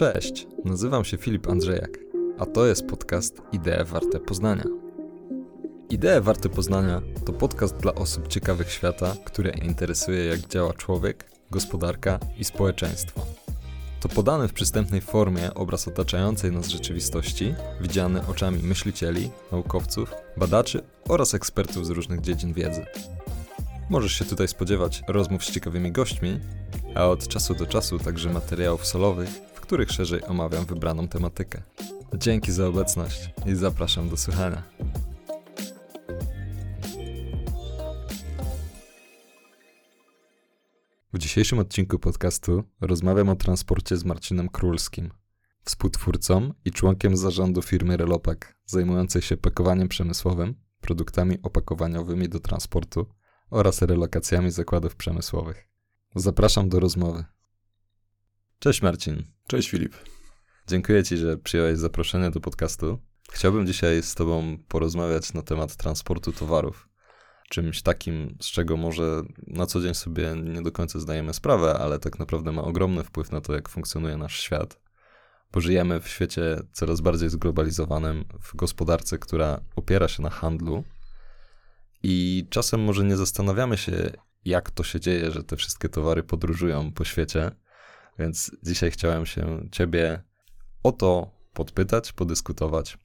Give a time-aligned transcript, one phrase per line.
[0.00, 1.98] Cześć, nazywam się Filip Andrzejak,
[2.38, 4.64] a to jest podcast Idee Warte Poznania.
[5.90, 12.18] Idee Warte Poznania to podcast dla osób ciekawych świata, które interesuje jak działa człowiek, gospodarka
[12.38, 13.26] i społeczeństwo.
[14.00, 21.34] To podany w przystępnej formie obraz otaczającej nas rzeczywistości, widziany oczami myślicieli, naukowców, badaczy oraz
[21.34, 22.86] ekspertów z różnych dziedzin wiedzy.
[23.90, 26.40] Możesz się tutaj spodziewać rozmów z ciekawymi gośćmi,
[26.94, 31.62] a od czasu do czasu także materiałów solowych, których szerzej omawiam wybraną tematykę.
[32.14, 34.62] Dzięki za obecność i zapraszam do słuchania.
[41.12, 45.10] W dzisiejszym odcinku podcastu rozmawiam o transporcie z Marcinem Królskim,
[45.64, 53.06] współtwórcą i członkiem zarządu firmy Relopak, zajmującej się pakowaniem przemysłowym, produktami opakowaniowymi do transportu
[53.50, 55.68] oraz relokacjami zakładów przemysłowych.
[56.14, 57.24] Zapraszam do rozmowy.
[58.62, 59.22] Cześć Marcin.
[59.46, 59.94] Cześć Filip.
[60.66, 62.98] Dziękuję Ci, że przyjąłeś zaproszenie do podcastu.
[63.32, 66.88] Chciałbym dzisiaj z Tobą porozmawiać na temat transportu towarów.
[67.48, 71.98] Czymś takim, z czego może na co dzień sobie nie do końca zdajemy sprawę, ale
[71.98, 74.80] tak naprawdę ma ogromny wpływ na to, jak funkcjonuje nasz świat.
[75.52, 80.84] Bo żyjemy w świecie coraz bardziej zglobalizowanym, w gospodarce, która opiera się na handlu.
[82.02, 84.10] I czasem może nie zastanawiamy się,
[84.44, 87.50] jak to się dzieje, że te wszystkie towary podróżują po świecie.
[88.20, 90.22] Więc dzisiaj chciałem się Ciebie
[90.82, 92.98] o to podpytać, podyskutować.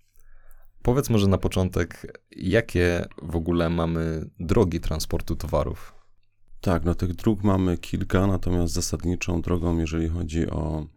[0.82, 5.96] Powiedz może na początek, jakie w ogóle mamy drogi transportu towarów?
[6.62, 10.88] Tak, no tych dróg mamy kilka, natomiast zasadniczą drogą, jeżeli chodzi o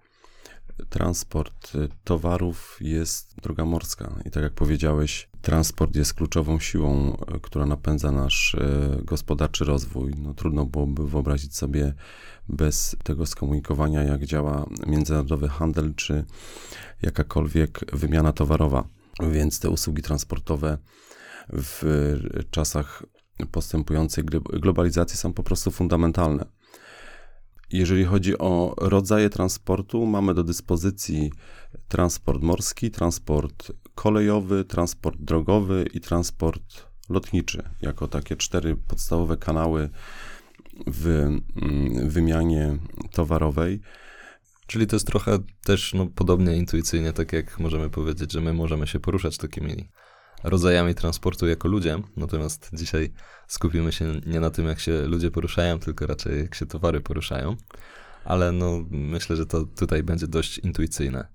[0.88, 1.72] transport
[2.04, 4.14] towarów, jest droga morska.
[4.24, 10.14] I tak jak powiedziałeś, transport jest kluczową siłą, która napędza nasz e, gospodarczy rozwój.
[10.18, 11.94] No, trudno byłoby wyobrazić sobie
[12.48, 16.24] bez tego skomunikowania, jak działa międzynarodowy handel, czy
[17.02, 18.88] jakakolwiek wymiana towarowa.
[19.32, 20.78] Więc te usługi transportowe
[21.52, 21.82] w
[22.50, 23.02] czasach
[23.50, 26.57] postępującej globalizacji są po prostu fundamentalne.
[27.72, 31.32] Jeżeli chodzi o rodzaje transportu, mamy do dyspozycji
[31.88, 39.90] transport morski, transport kolejowy, transport drogowy i transport lotniczy, jako takie cztery podstawowe kanały
[40.86, 42.78] w mm, wymianie
[43.12, 43.80] towarowej.
[44.66, 48.86] Czyli to jest trochę też no, podobnie intuicyjnie, tak jak możemy powiedzieć, że my możemy
[48.86, 49.88] się poruszać takimi
[50.44, 53.12] rodzajami transportu jako ludzie, natomiast dzisiaj
[53.46, 57.56] skupimy się nie na tym, jak się ludzie poruszają, tylko raczej jak się towary poruszają.
[58.28, 61.28] Ale no, myślę, że to tutaj będzie dość intuicyjne.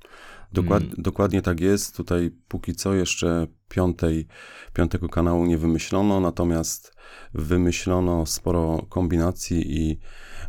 [0.51, 0.95] Dokład, mm.
[0.97, 1.97] Dokładnie tak jest.
[1.97, 4.27] Tutaj póki co jeszcze piątej,
[4.73, 6.95] piątego kanału nie wymyślono, natomiast
[7.33, 9.99] wymyślono sporo kombinacji i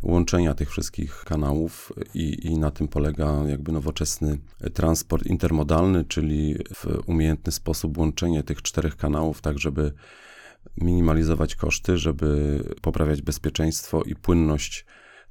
[0.03, 4.37] łączenia tych wszystkich kanałów i, i na tym polega jakby nowoczesny
[4.73, 9.91] transport intermodalny, czyli w umiejętny sposób łączenie tych czterech kanałów, tak żeby
[10.77, 14.85] minimalizować koszty, żeby poprawiać bezpieczeństwo i płynność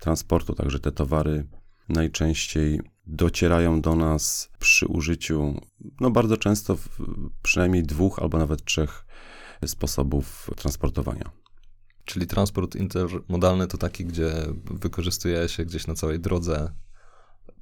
[0.05, 1.47] transportu, także te towary
[1.89, 5.61] najczęściej docierają do nas przy użyciu,
[6.01, 6.77] no bardzo często
[7.43, 9.07] przynajmniej dwóch albo nawet trzech
[9.67, 11.31] sposobów transportowania.
[12.05, 14.33] Czyli transport intermodalny to taki, gdzie
[14.65, 16.73] wykorzystuje się gdzieś na całej drodze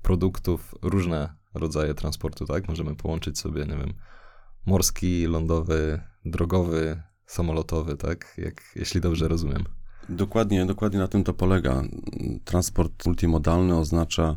[0.02, 2.68] produktów różne rodzaje transportu, tak?
[2.68, 3.94] Możemy połączyć sobie, nie wiem,
[4.66, 8.34] morski, lądowy, drogowy, samolotowy, tak?
[8.38, 9.64] Jak, jeśli dobrze rozumiem.
[10.08, 11.82] Dokładnie, dokładnie na tym to polega.
[12.44, 14.36] Transport multimodalny oznacza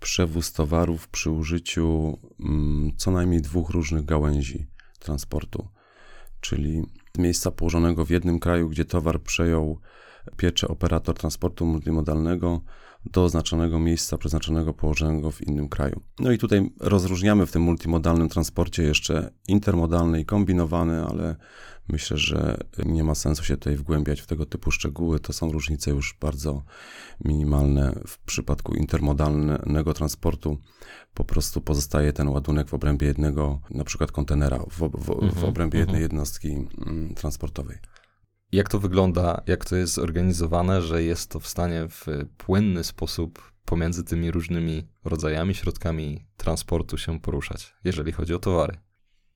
[0.00, 4.66] przewóz towarów przy użyciu mm, co najmniej dwóch różnych gałęzi
[4.98, 5.68] transportu,
[6.40, 6.82] czyli
[7.18, 9.80] miejsca położonego w jednym kraju, gdzie towar przejął
[10.36, 12.60] pieczę operator transportu multimodalnego
[13.04, 16.00] do oznaczonego miejsca przeznaczonego położonego w innym kraju.
[16.20, 21.36] No i tutaj rozróżniamy w tym multimodalnym transporcie jeszcze intermodalny i kombinowany, ale
[21.88, 25.20] myślę, że nie ma sensu się tutaj wgłębiać w tego typu szczegóły.
[25.20, 26.62] To są różnice już bardzo
[27.24, 28.00] minimalne.
[28.06, 30.58] W przypadku intermodalnego transportu
[31.14, 35.44] po prostu pozostaje ten ładunek w obrębie jednego, na przykład kontenera, w, w, w mhm,
[35.44, 36.02] obrębie jednej mhm.
[36.02, 36.48] jednostki
[36.86, 37.78] mm, transportowej.
[38.52, 42.06] Jak to wygląda, jak to jest zorganizowane, że jest to w stanie w
[42.36, 48.76] płynny sposób pomiędzy tymi różnymi rodzajami, środkami transportu się poruszać, jeżeli chodzi o towary?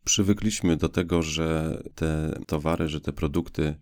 [0.07, 3.75] Przywykliśmy do tego, że te towary, że te produkty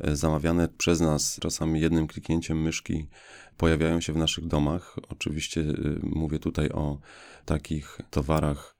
[0.00, 3.08] e, zamawiane przez nas czasami jednym kliknięciem myszki
[3.56, 4.96] pojawiają się w naszych domach.
[5.08, 6.98] Oczywiście e, mówię tutaj o
[7.44, 8.77] takich towarach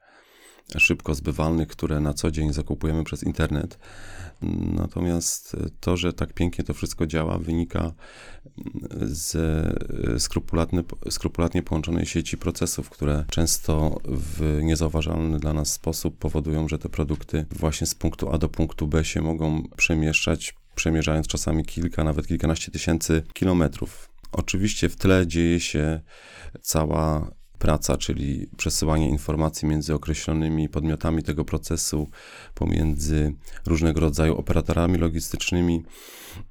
[0.76, 3.78] szybko zbywalnych, które na co dzień zakupujemy przez internet.
[4.72, 7.92] Natomiast to, że tak pięknie to wszystko działa, wynika
[9.00, 9.74] ze
[10.18, 16.88] skrupulatnie, skrupulatnie połączonej sieci procesów, które często w niezauważalny dla nas sposób powodują, że te
[16.88, 22.26] produkty właśnie z punktu A do punktu B się mogą przemieszczać, przemierzając czasami kilka, nawet
[22.26, 24.10] kilkanaście tysięcy kilometrów.
[24.32, 26.00] Oczywiście w tle dzieje się
[26.62, 32.10] cała praca, czyli przesyłanie informacji między określonymi podmiotami tego procesu,
[32.54, 33.34] pomiędzy
[33.66, 35.84] różnego rodzaju operatorami logistycznymi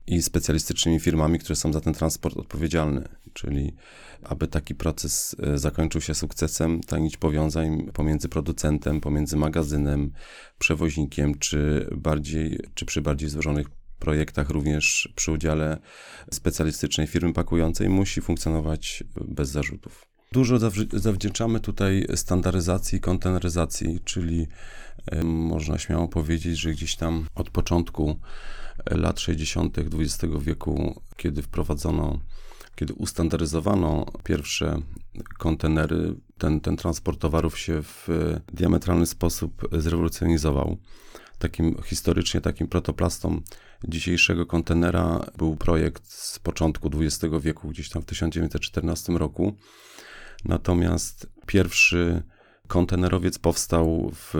[0.07, 3.09] i specjalistycznymi firmami, które są za ten transport odpowiedzialne.
[3.33, 3.75] Czyli,
[4.23, 10.11] aby taki proces e, zakończył się sukcesem, ta nić powiązań pomiędzy producentem, pomiędzy magazynem,
[10.59, 13.67] przewoźnikiem, czy bardziej, czy przy bardziej złożonych
[13.99, 15.77] projektach, również przy udziale
[16.33, 20.16] specjalistycznej firmy pakującej, musi funkcjonować bez zarzutów.
[20.31, 20.57] Dużo
[20.93, 24.47] zawdzięczamy tutaj standaryzacji i konteneryzacji, czyli
[25.23, 28.19] można śmiało powiedzieć, że gdzieś tam od początku
[28.85, 29.77] e, lat 60.
[29.77, 32.19] XX wieku, kiedy wprowadzono,
[32.75, 34.81] kiedy ustandaryzowano pierwsze
[35.37, 38.07] kontenery, ten, ten transport towarów się w
[38.53, 40.77] diametralny sposób zrewolucjonizował.
[41.39, 43.41] Takim historycznie takim protoplastą
[43.87, 49.57] dzisiejszego kontenera był projekt z początku XX wieku, gdzieś tam w 1914 roku
[50.45, 52.23] Natomiast pierwszy
[52.67, 54.33] kontenerowiec powstał w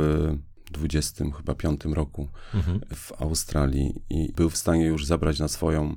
[0.71, 2.81] 20 chyba piątym roku mhm.
[2.95, 5.95] w Australii i był w stanie już zabrać na swoją,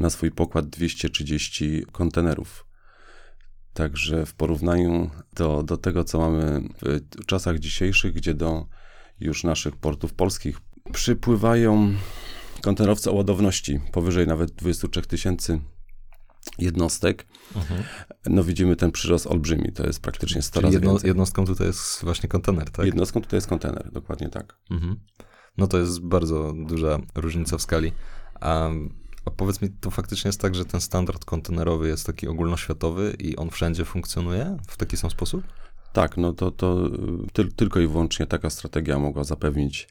[0.00, 2.66] na swój pokład 230 kontenerów.
[3.72, 6.68] Także w porównaniu do, do tego, co mamy
[7.22, 8.66] w czasach dzisiejszych, gdzie do
[9.20, 10.60] już naszych portów polskich
[10.92, 11.94] przypływają
[12.62, 15.60] kontenerowce o ładowności powyżej nawet 23 tysięcy
[16.58, 17.82] jednostek, mhm.
[18.26, 21.08] no widzimy ten przyrost olbrzymi, to jest praktycznie 100 razy jedno, więcej.
[21.08, 22.86] Jednostką tutaj jest właśnie kontener, tak?
[22.86, 24.58] Jednostką tutaj jest kontener, dokładnie tak.
[24.70, 24.96] Mhm.
[25.58, 27.92] No to jest bardzo duża różnica w skali.
[28.40, 28.70] A,
[29.24, 33.36] a powiedz mi, to faktycznie jest tak, że ten standard kontenerowy jest taki ogólnoświatowy i
[33.36, 35.42] on wszędzie funkcjonuje w taki sam sposób?
[35.92, 36.90] Tak, no to, to
[37.32, 39.88] ty, tylko i wyłącznie taka strategia mogła zapewnić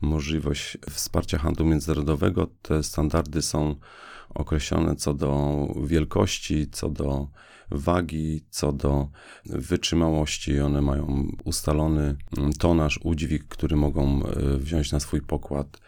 [0.00, 2.46] możliwość wsparcia handlu międzynarodowego.
[2.62, 3.76] Te standardy są
[4.28, 7.28] określone co do wielkości, co do
[7.70, 9.08] wagi, co do
[9.44, 10.60] wytrzymałości.
[10.60, 12.16] One mają ustalony
[12.58, 15.80] tonaż, udźwig, który mogą e, wziąć na swój pokład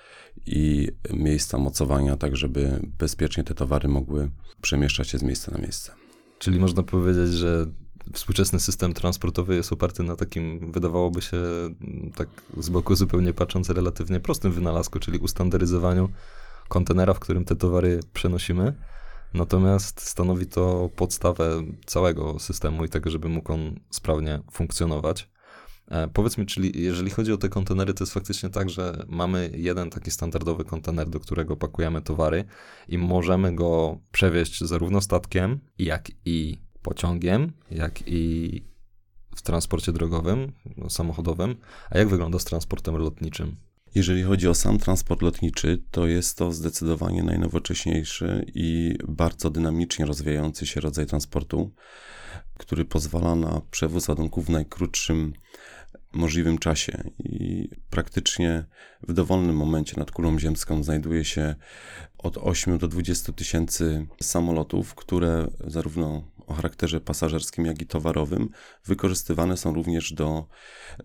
[0.47, 5.93] i miejsca mocowania, tak żeby bezpiecznie te towary mogły przemieszczać się z miejsca na miejsce.
[6.39, 7.67] Czyli można powiedzieć, że
[8.13, 11.37] współczesny system transportowy jest oparty na takim, wydawałoby się,
[12.17, 16.09] tak z boku zupełnie patrząc, relatywnie prostym wynalazku, czyli ustandaryzowaniu
[16.69, 18.75] kontenera, w którym te towary przenosimy.
[19.35, 25.29] Natomiast stanowi to podstawę całego systemu i tego, żeby mógł on sprawnie funkcjonować.
[25.89, 29.51] E, powiedz mi, czyli jeżeli chodzi o te kontenery, to jest faktycznie tak, że mamy
[29.55, 32.45] jeden taki standardowy kontener, do którego pakujemy towary
[32.89, 38.63] i możemy go przewieźć zarówno statkiem, jak i pociągiem, jak i
[39.37, 40.53] w transporcie drogowym,
[40.89, 41.57] samochodowym.
[41.91, 43.57] A jak wygląda z transportem lotniczym?
[43.95, 50.67] Jeżeli chodzi o sam transport lotniczy, to jest to zdecydowanie najnowocześniejszy i bardzo dynamicznie rozwijający
[50.67, 51.75] się rodzaj transportu,
[52.55, 55.33] który pozwala na przewóz ładunków w najkrótszym
[56.13, 58.65] możliwym czasie i praktycznie
[59.09, 61.55] w dowolnym momencie nad kulą ziemską znajduje się
[62.19, 68.49] od 8 do 20 tysięcy samolotów, które zarówno o charakterze pasażerskim, jak i towarowym
[68.85, 70.49] wykorzystywane są również do,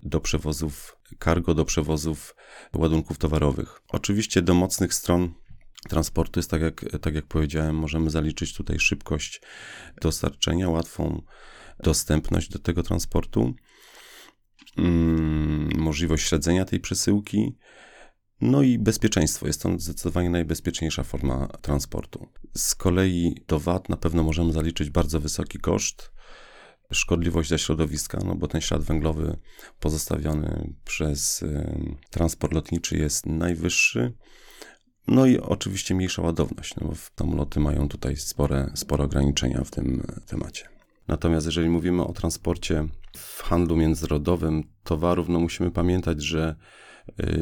[0.04, 2.36] do przewozów cargo, do przewozów
[2.76, 3.82] ładunków towarowych.
[3.88, 5.34] Oczywiście do mocnych stron
[5.90, 9.42] transportu jest tak jak, tak jak powiedziałem, możemy zaliczyć tutaj szybkość
[10.02, 11.22] dostarczenia, łatwą
[11.80, 13.54] dostępność do tego transportu,
[14.78, 17.58] mm, możliwość śledzenia tej przesyłki,
[18.42, 19.48] no i bezpieczeństwo.
[19.48, 22.28] Jest to zdecydowanie najbezpieczniejsza forma transportu.
[22.58, 26.12] Z kolei do VAT na pewno możemy zaliczyć bardzo wysoki koszt,
[26.92, 29.38] szkodliwość dla środowiska, no bo ten ślad węglowy
[29.80, 34.14] pozostawiony przez y, transport lotniczy jest najwyższy.
[35.08, 40.04] No i oczywiście mniejsza ładowność, no bo samoloty mają tutaj spore, spore ograniczenia w tym
[40.28, 40.70] temacie.
[41.08, 42.88] Natomiast jeżeli mówimy o transporcie
[43.18, 46.56] w handlu międzynarodowym towarów, no musimy pamiętać, że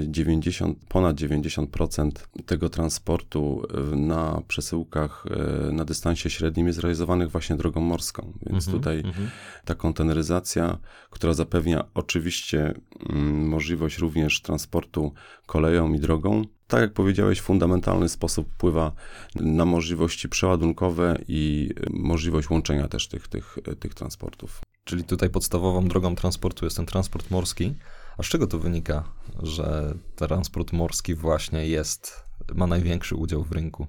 [0.07, 2.11] 90, ponad 90%
[2.45, 5.25] tego transportu e, na przesyłkach
[5.69, 8.33] e, na dystansie średnim jest realizowanych właśnie drogą morską.
[8.45, 9.27] Więc mm -hmm, tutaj mm -hmm.
[9.65, 10.77] ta konteneryzacja,
[11.09, 12.73] która zapewnia oczywiście
[13.09, 15.13] mm, możliwość również transportu
[15.45, 18.91] koleją i drogą, tak jak powiedziałeś, w fundamentalny sposób wpływa
[19.35, 24.61] na możliwości przeładunkowe i możliwość łączenia też tych, tych, tych transportów.
[24.83, 27.73] Czyli tutaj podstawową drogą transportu jest ten transport morski,
[28.17, 29.03] A z czego to wynika,
[29.43, 33.87] że transport morski właśnie jest, ma największy udział w rynku?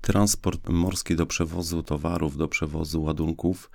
[0.00, 3.70] Transport morski do przewozu towarów, do przewozu ładunków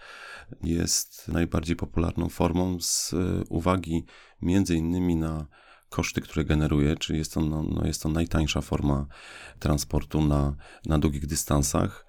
[0.64, 3.14] jest najbardziej popularną formą z
[3.50, 4.06] uwagi
[4.42, 5.48] między innymi na
[5.90, 9.06] koszty, które generuje, czyli jest to, no, no jest to najtańsza forma
[9.60, 12.06] transportu na, na długich dystansach.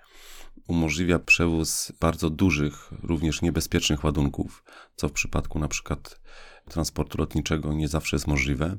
[0.68, 4.64] Umożliwia przewóz bardzo dużych, również niebezpiecznych ładunków,
[4.96, 6.20] co w przypadku na przykład
[6.70, 8.76] transportu lotniczego nie zawsze jest możliwe.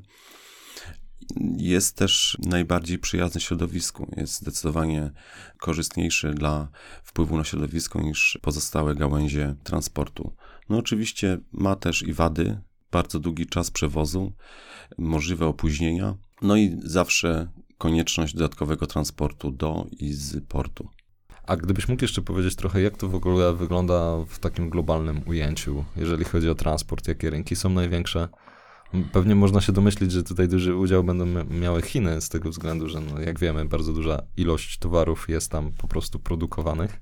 [1.56, 5.10] Jest też najbardziej przyjazny środowisku, jest zdecydowanie
[5.58, 6.68] korzystniejszy dla
[7.02, 10.34] wpływu na środowisko niż pozostałe gałęzie transportu.
[10.68, 14.32] No oczywiście ma też i wady, bardzo długi czas przewozu,
[14.98, 20.88] możliwe opóźnienia, no i zawsze konieczność dodatkowego transportu do i z portu.
[21.48, 25.84] A gdybyś mógł jeszcze powiedzieć trochę, jak to w ogóle wygląda w takim globalnym ujęciu,
[25.96, 28.28] jeżeli chodzi o transport, jakie rynki są największe?
[29.12, 33.00] Pewnie można się domyślić, że tutaj duży udział będą miały Chiny, z tego względu, że
[33.00, 37.00] no, jak wiemy, bardzo duża ilość towarów jest tam po prostu produkowanych.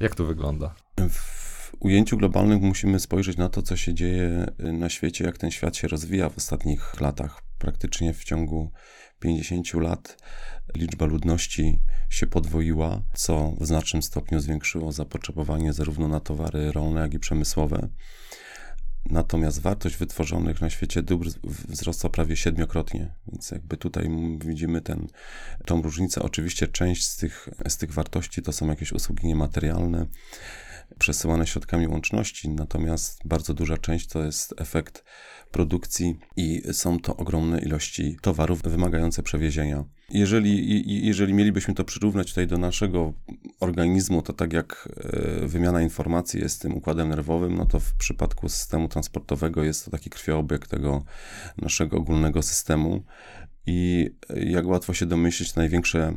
[0.00, 0.74] Jak to wygląda?
[1.10, 5.76] W ujęciu globalnym musimy spojrzeć na to, co się dzieje na świecie, jak ten świat
[5.76, 7.42] się rozwija w ostatnich latach.
[7.58, 8.72] Praktycznie w ciągu
[9.20, 10.16] 50 lat
[10.76, 11.78] liczba ludności
[12.10, 17.88] się podwoiła, co w znacznym stopniu zwiększyło zapotrzebowanie zarówno na towary rolne, jak i przemysłowe.
[19.10, 25.06] Natomiast wartość wytworzonych na świecie dóbr wzrosła prawie siedmiokrotnie, więc jakby tutaj widzimy ten,
[25.66, 26.22] tą różnicę.
[26.22, 30.06] Oczywiście część z tych, z tych wartości to są jakieś usługi niematerialne,
[30.98, 35.04] przesyłane środkami łączności, natomiast bardzo duża część to jest efekt
[35.50, 39.84] produkcji i są to ogromne ilości towarów wymagające przewiezienia.
[40.12, 43.12] Jeżeli, jeżeli mielibyśmy to przyrównać tutaj do naszego
[43.60, 44.88] organizmu, to tak jak
[45.42, 49.90] e, wymiana informacji jest tym układem nerwowym, no to w przypadku systemu transportowego jest to
[49.90, 51.04] taki krwiobieg tego
[51.58, 53.04] naszego ogólnego systemu.
[53.66, 56.14] I jak łatwo się domyślić, największe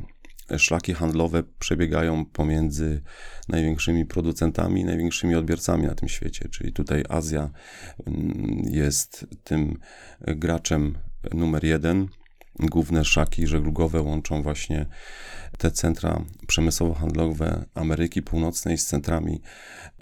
[0.58, 3.02] szlaki handlowe przebiegają pomiędzy
[3.50, 6.50] największymi producentami i największymi odbiorcami na tym świecie.
[6.50, 7.50] Czyli tutaj Azja
[8.08, 9.78] mm, jest tym
[10.22, 10.98] graczem
[11.34, 12.08] numer jeden.
[12.60, 14.86] Główne szlaki żeglugowe łączą właśnie
[15.58, 19.42] te centra przemysłowo-handlowe Ameryki Północnej z centrami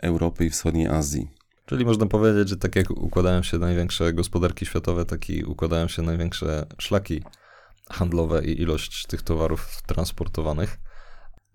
[0.02, 1.28] Europy i Wschodniej Azji.
[1.66, 6.02] Czyli można powiedzieć, że tak jak układają się największe gospodarki światowe, tak i układają się
[6.02, 7.24] największe szlaki
[7.90, 10.80] handlowe i ilość tych towarów transportowanych.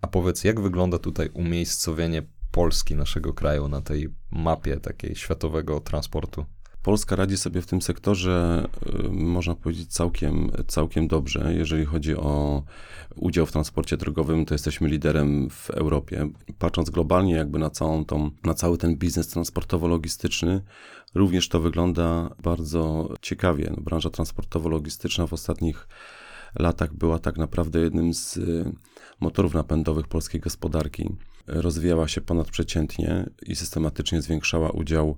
[0.01, 6.45] A powiedz, jak wygląda tutaj umiejscowienie Polski, naszego kraju, na tej mapie takiej światowego transportu?
[6.83, 8.67] Polska radzi sobie w tym sektorze,
[9.05, 11.53] y, można powiedzieć, całkiem, całkiem dobrze.
[11.53, 12.63] Jeżeli chodzi o
[13.15, 16.29] udział w transporcie drogowym, to jesteśmy liderem w Europie.
[16.59, 20.61] Patrząc globalnie, jakby na całą tą, na cały ten biznes transportowo-logistyczny,
[21.15, 23.73] również to wygląda bardzo ciekawie.
[23.77, 25.87] No, branża transportowo-logistyczna w ostatnich
[26.59, 28.71] latach była tak naprawdę jednym z y,
[29.19, 31.09] motorów napędowych polskiej gospodarki.
[31.49, 35.17] Rozwijała się ponadprzeciętnie i systematycznie zwiększała udział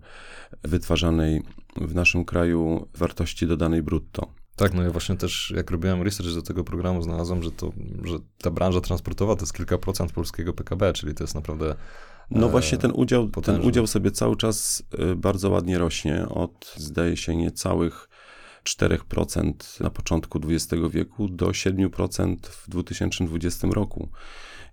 [0.63, 1.41] wytwarzanej
[1.75, 4.33] w naszym kraju wartości dodanej brutto.
[4.55, 7.71] Tak, no ja właśnie też, jak robiłem research do tego programu, znalazłem, że, to,
[8.03, 11.75] że ta branża transportowa to jest kilka procent polskiego PKB, czyli to jest naprawdę.
[12.31, 16.29] No właśnie ten udział, ten udział sobie cały czas y, bardzo ładnie rośnie.
[16.29, 18.09] Od zdaje się niecałych
[18.63, 24.09] 4% na początku XX wieku do 7% w 2020 roku.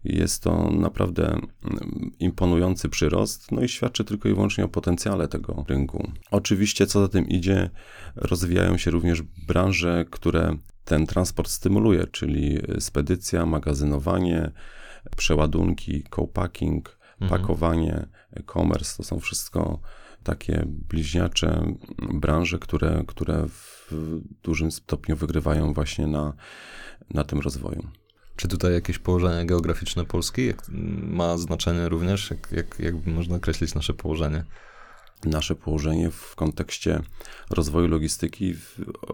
[0.09, 5.65] Jest to naprawdę mm, imponujący przyrost, no i świadczy tylko i wyłącznie o potencjale tego
[5.69, 6.12] rynku.
[6.31, 7.71] Oczywiście, co za tym idzie,
[8.17, 14.50] rozwijają się również branże, które ten transport stymuluje, czyli spedycja, magazynowanie,
[15.17, 17.41] przeładunki, co-packing, mhm.
[17.41, 18.97] pakowanie, e-commerce.
[18.97, 19.81] To są wszystko
[20.23, 21.73] takie bliźniacze
[22.15, 23.93] branże, które, które w
[24.43, 26.33] dużym stopniu wygrywają właśnie na,
[27.15, 27.88] na tym rozwoju.
[28.38, 30.52] Czy tutaj jakieś położenie geograficzne Polski
[31.02, 32.30] ma znaczenie również?
[32.30, 34.45] Jak, jak, jak można określić nasze położenie?
[35.25, 37.00] Nasze położenie w kontekście
[37.50, 38.54] rozwoju logistyki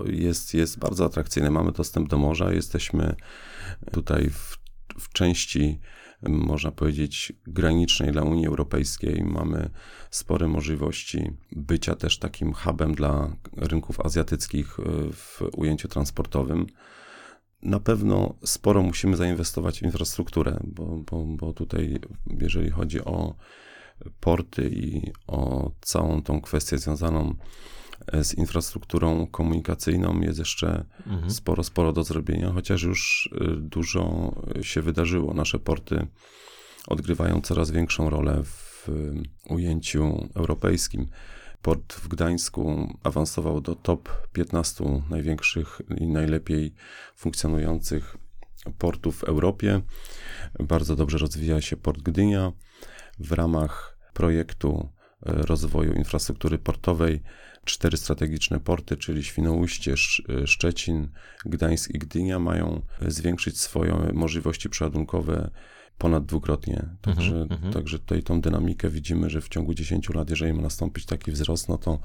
[0.07, 1.51] jest, jest bardzo atrakcyjne.
[1.51, 3.15] Mamy dostęp do morza, jesteśmy
[3.93, 4.59] tutaj w,
[5.01, 5.81] w części
[6.29, 9.23] można powiedzieć, granicznej dla Unii Europejskiej.
[9.25, 9.71] Mamy
[10.11, 16.67] spore możliwości bycia też takim hubem dla rynków azjatyckich e, w ujęciu transportowym.
[17.65, 21.99] Na pewno sporo musimy zainwestować w infrastrukturę, bo, bo, bo tutaj,
[22.41, 23.35] jeżeli chodzi o
[24.21, 27.35] porty i o całą tą kwestię związaną
[28.23, 31.31] z infrastrukturą komunikacyjną jest jeszcze mhm.
[31.31, 35.35] sporo, sporo do zrobienia, chociaż już y, dużo się wydarzyło.
[35.35, 36.07] Nasze porty
[36.87, 38.89] odgrywają coraz większą rolę w
[39.49, 41.07] ujęciu europejskim.
[41.65, 46.75] Port w Gdańsku awansował do top 15 największych i najlepiej
[47.17, 48.17] funkcjonujących
[48.79, 49.81] portów w Europie.
[50.59, 52.53] Bardzo dobrze rozwija się port Gdynia.
[53.19, 54.89] W ramach projektu
[55.27, 57.23] e, rozwoju infrastruktury portowej
[57.65, 61.09] cztery strategiczne porty, czyli Świnoujście, e, Szczecin,
[61.45, 65.51] Gdańsk i Gdynia mają zwiększyć swoje możliwości przeładunkowe
[65.99, 66.87] ponad dwukrotnie.
[67.01, 67.73] Także, mm -hmm.
[67.73, 71.69] także tutaj tą dynamikę widzimy, że w ciągu 10 lat, jeżeli ma nastąpić taki wzrost,
[71.69, 71.99] no to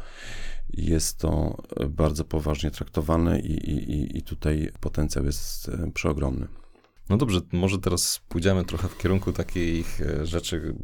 [0.74, 6.48] jest to bardzo poważnie traktowane i, i, i tutaj potencjał jest e, przeogromny.
[7.10, 10.76] No dobrze, może teraz pójdziemy trochę w kierunku takich e, rzeczy,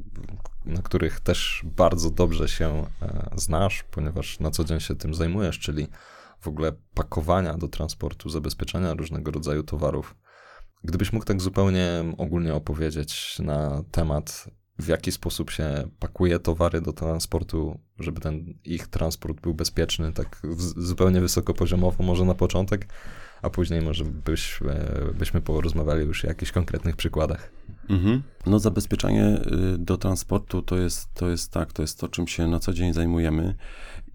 [0.65, 5.59] na których też bardzo dobrze się e, znasz, ponieważ na co dzień się tym zajmujesz,
[5.59, 5.87] czyli
[6.39, 10.15] w ogóle pakowania do transportu, zabezpieczania różnego rodzaju towarów.
[10.85, 11.87] Gdybyś mógł tak zupełnie
[12.17, 14.49] ogólnie opowiedzieć na temat,
[14.79, 20.41] w jaki sposób się pakuje towary do transportu, żeby ten ich transport był bezpieczny, tak
[20.77, 22.87] zupełnie wysokopoziomowo, może na początek,
[23.41, 27.51] a później może byś, e, byśmy porozmawiali już o jakichś konkretnych przykładach.
[27.89, 28.23] Mhm.
[28.45, 29.41] No zabezpieczanie
[29.75, 32.73] y, do transportu to jest, to jest tak, to jest to, czym się na co
[32.73, 33.55] dzień zajmujemy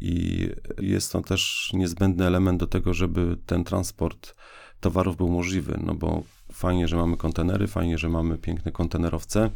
[0.00, 0.48] i
[0.80, 4.34] jest to też niezbędny element do tego, żeby ten transport
[4.80, 6.22] towarów był możliwy, no bo
[6.60, 9.50] fajnie, że mamy kontenery, fajnie, że mamy piękne kontenerowce,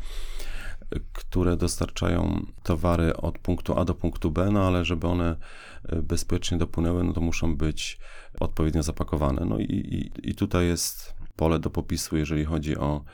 [1.12, 5.36] które dostarczają towary od punktu A do punktu B, no ale żeby one
[5.88, 7.98] e, bezpiecznie dopłynęły, no to muszą być
[8.40, 9.44] odpowiednio zapakowane.
[9.44, 13.04] No i, i, i tutaj jest pole do popisu, jeżeli chodzi o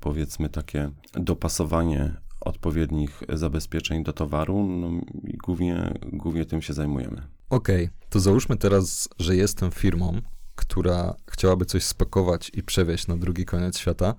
[0.00, 4.88] powiedzmy takie dopasowanie odpowiednich zabezpieczeń do towaru no
[5.24, 7.22] i głównie, głównie tym się zajmujemy.
[7.50, 10.20] Okej, okay, to załóżmy teraz, że jestem firmą,
[10.58, 14.14] która chciałaby coś spakować i przewieźć na drugi koniec świata,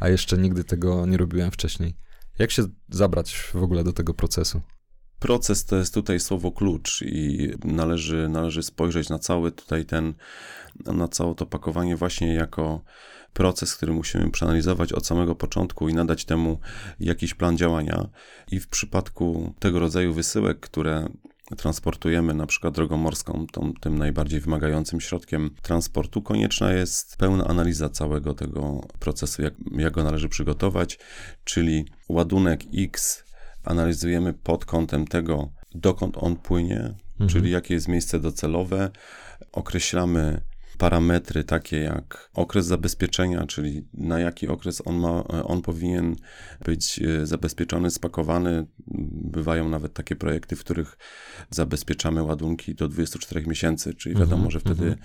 [0.00, 1.96] a jeszcze nigdy tego nie robiłem wcześniej.
[2.38, 4.60] Jak się zabrać w ogóle do tego procesu?
[5.18, 10.14] Proces to jest tutaj słowo klucz i należy, należy spojrzeć na cały tutaj ten,
[10.86, 12.80] na całe to pakowanie właśnie jako
[13.32, 16.60] proces, który musimy przeanalizować od samego początku i nadać temu
[17.00, 18.08] jakiś plan działania.
[18.50, 21.08] I w przypadku tego rodzaju wysyłek, które
[21.56, 27.88] transportujemy na przykład drogą morską, tą, tym najbardziej wymagającym środkiem transportu, konieczna jest pełna analiza
[27.88, 30.98] całego tego procesu, jak, jak go należy przygotować,
[31.44, 33.24] czyli ładunek X
[33.64, 37.30] analizujemy pod kątem tego, dokąd on płynie, mhm.
[37.30, 38.90] czyli jakie jest miejsce docelowe,
[39.52, 40.40] określamy
[40.80, 46.16] parametry takie jak okres zabezpieczenia, czyli na jaki okres on, ma, on powinien
[46.64, 48.66] być e, zabezpieczony, spakowany.
[49.12, 50.98] Bywają nawet takie projekty, w których
[51.50, 54.98] zabezpieczamy ładunki do 24 miesięcy, czyli wiadomo, mhm, że wtedy mhm.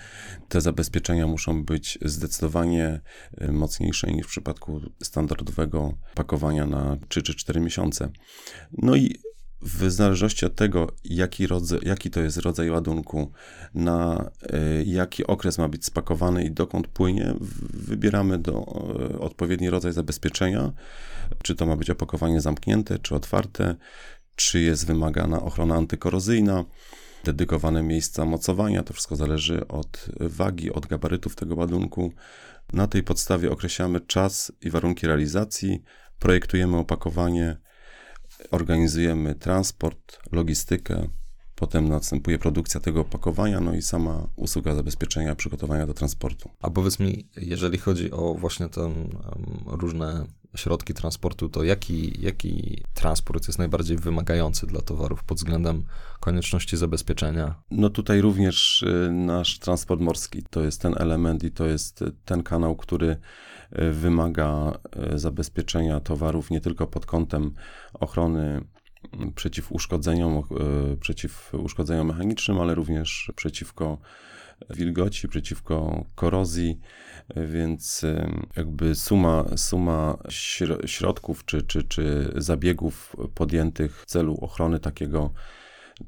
[0.48, 3.00] te zabezpieczenia muszą być zdecydowanie
[3.38, 8.10] e, mocniejsze niż w przypadku standardowego pakowania na 3 czy 4 miesiące.
[8.72, 9.14] No i
[9.62, 13.32] w zależności od tego, jaki, rodzaj, jaki to jest rodzaj ładunku,
[13.74, 17.34] na y, jaki okres ma być spakowany i dokąd płynie,
[17.70, 18.82] wybieramy do,
[19.14, 20.72] y, odpowiedni rodzaj zabezpieczenia,
[21.42, 23.74] czy to ma być opakowanie zamknięte, czy otwarte,
[24.36, 26.64] czy jest wymagana ochrona antykorozyjna,
[27.24, 32.12] dedykowane miejsca mocowania, to wszystko zależy od wagi, od gabarytów tego ładunku.
[32.72, 35.82] Na tej podstawie określamy czas i warunki realizacji,
[36.18, 37.56] projektujemy opakowanie,
[38.50, 41.08] organizujemy transport, logistykę,
[41.54, 46.50] potem następuje produkcja tego opakowania, no i sama usługa zabezpieczenia, przygotowania do transportu.
[46.62, 49.10] A powiedz mi, jeżeli chodzi o właśnie te um,
[49.66, 55.84] różne środki transportu, to jaki, jaki transport jest najbardziej wymagający dla towarów pod względem
[56.20, 57.54] konieczności zabezpieczenia?
[57.70, 62.42] No tutaj również y, nasz transport morski to jest ten element i to jest ten
[62.42, 63.16] kanał, który
[63.72, 64.78] wymaga
[65.14, 67.54] y, zabezpieczenia towarów nie tylko pod kątem
[67.94, 68.60] ochrony
[69.34, 70.42] przeciw uszkodzeniom,
[71.00, 73.98] przeciw uszkodzeniom mechanicznym, ale również przeciwko
[74.70, 76.80] wilgoci, przeciwko korozji,
[77.36, 78.04] więc
[78.56, 80.18] jakby suma, suma
[80.86, 85.32] środków czy, czy, czy zabiegów podjętych w celu ochrony takiego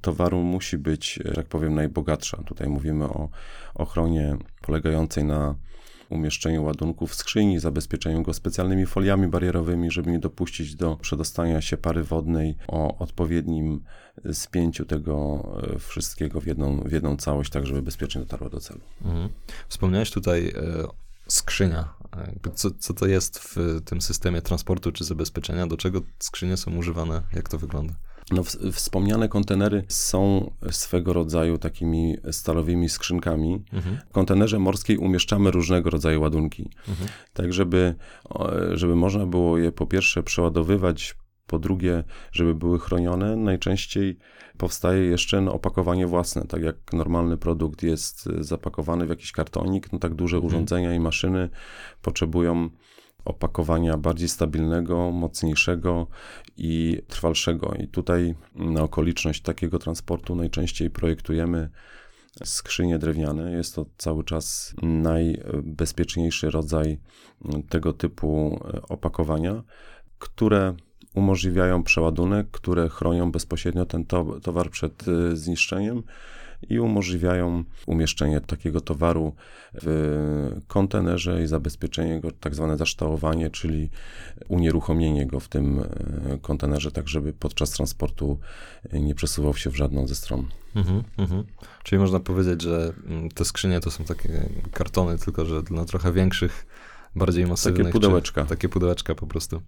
[0.01, 2.43] towaru musi być, jak powiem, najbogatsza.
[2.47, 3.29] Tutaj mówimy o
[3.75, 5.55] ochronie polegającej na
[6.11, 11.77] umieszczeniu ładunku w skrzyni, zabezpieczeniu go specjalnymi foliami barierowymi, żeby nie dopuścić do przedostania się
[11.77, 13.81] pary wodnej, o odpowiednim
[14.33, 15.45] spięciu tego
[15.75, 18.81] e, wszystkiego w jedną, w jedną całość, tak żeby bezpiecznie dotarło do celu.
[19.05, 19.29] Mhm.
[19.69, 20.53] Wspomniałeś tutaj e,
[21.29, 21.95] skrzynia.
[22.55, 25.67] Co, co to jest w tym systemie transportu czy zabezpieczenia?
[25.67, 27.23] Do czego skrzynie są używane?
[27.33, 27.95] Jak to wygląda?
[28.31, 33.65] No, wspomniane kontenery są swego rodzaju takimi stalowymi skrzynkami.
[33.73, 33.99] Mhm.
[34.09, 36.71] W kontenerze morskiej umieszczamy różnego rodzaju ładunki.
[36.89, 37.09] Mhm.
[37.33, 37.95] Tak, żeby,
[38.73, 44.19] żeby można było je po pierwsze przeładowywać Po drugie, żeby były chronione, najczęściej
[44.59, 46.47] powstaje jeszcze no, opakowanie własne.
[46.47, 50.47] Tak jak normalny produkt jest zapakowany w jakiś kartonik, no tak duże mhm.
[50.47, 51.49] urządzenia i maszyny
[52.03, 52.71] potrzebują
[53.29, 56.07] opakowania bardziej stabilnego, mocniejszego
[56.57, 57.75] i trwalszego.
[57.75, 61.71] I tutaj na okoliczność takiego transportu najczęściej projektujemy
[62.45, 63.53] skrzynie drewniane.
[63.53, 66.99] Jest to cały czas najbezpieczniejszy rodzaj
[67.69, 69.63] tego typu opakowania,
[70.19, 70.75] które
[71.15, 74.05] umożliwiają przeładunek, które chronią bezpośrednio ten
[74.43, 76.03] towar przed y, zniszczeniem
[76.71, 79.35] i umożliwiają umieszczenie takiego towaru
[79.83, 83.91] w kontenerze i zabezpieczenie go, tak zwane zaształowanie, czyli
[84.49, 88.39] unieruchomienie go w tym e, kontenerze, tak żeby podczas transportu
[88.93, 90.47] nie przesuwał się w żadną ze stron.
[90.77, 91.45] Mhm, mhm.
[91.83, 96.13] Czyli można powiedzieć, że mm, te skrzynie to są takie kartony, tylko że dla trochę
[96.13, 96.67] większych
[97.17, 97.87] bardziej masywnych.
[97.87, 98.45] Takie pudełeczka.
[98.45, 99.63] Takie pudełeczka po prostu.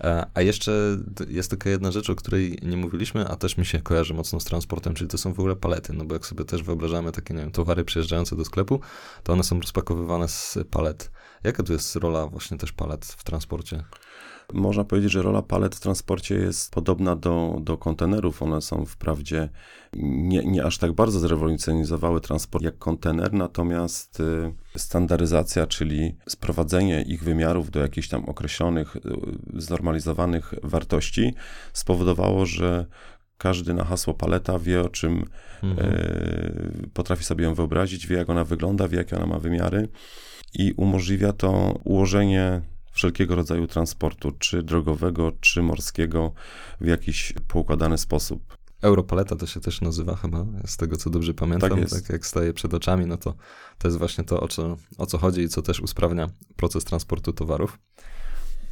[0.00, 3.82] E, a jeszcze jest taka jedna rzecz, o której nie mówiliśmy, a też mi się
[3.82, 6.62] kojarzy mocno z transportem, czyli to są w ogóle palety, no bo jak sobie też
[6.62, 8.80] wyobrażamy takie, nie wiem, towary przyjeżdżające do sklepu,
[9.22, 11.10] to one są rozpakowywane z palet.
[11.44, 13.84] Jaka tu jest rola właśnie też palet w transporcie?
[14.52, 18.42] Można powiedzieć, że rola palet w transporcie jest podobna do, do kontenerów.
[18.42, 19.48] One są wprawdzie
[20.02, 27.22] nie, nie aż tak bardzo zrewolucjonizowały transport jak kontener, natomiast y, standaryzacja, czyli sprowadzenie ich
[27.22, 29.00] wymiarów do jakichś tam określonych, y,
[29.54, 31.34] znormalizowanych wartości
[31.72, 32.86] spowodowało, że
[33.38, 35.24] każdy na hasło paleta wie, o czym
[35.62, 35.88] mhm.
[35.88, 39.88] y, potrafi sobie ją wyobrazić, wie, jak ona wygląda, wie, jakie ona ma wymiary
[40.54, 42.62] i umożliwia to ułożenie
[42.94, 46.32] wszelkiego rodzaju transportu, czy drogowego, czy morskiego,
[46.80, 48.56] w jakiś poukładany sposób.
[48.82, 51.80] Europaleta to się też nazywa chyba, z tego co dobrze pamiętam.
[51.80, 53.34] Tak, tak jak staje przed oczami, no to
[53.78, 57.32] to jest właśnie to, o co, o co chodzi i co też usprawnia proces transportu
[57.32, 57.78] towarów.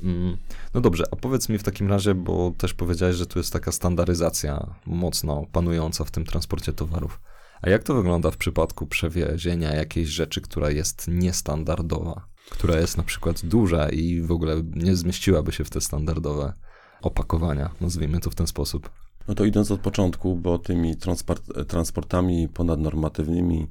[0.03, 0.37] Mm,
[0.75, 3.73] no dobrze, a powiedz mi w takim razie, bo też powiedziałeś, że tu jest taka
[3.73, 7.21] standaryzacja mocno panująca w tym transporcie towarów.
[7.63, 12.32] A jak to wygląda w przypadku przewiezienia jakiejś rzeczy, która jest niestandardowa?
[12.53, 16.53] Która jest na przykład duża i w ogóle nie zmieściłaby się w te standardowe
[17.03, 18.91] opakowania, nazwijmy to w ten sposób.
[19.29, 23.69] No to idąc od początku, bo tymi transport, transportami ponadnormatywnymi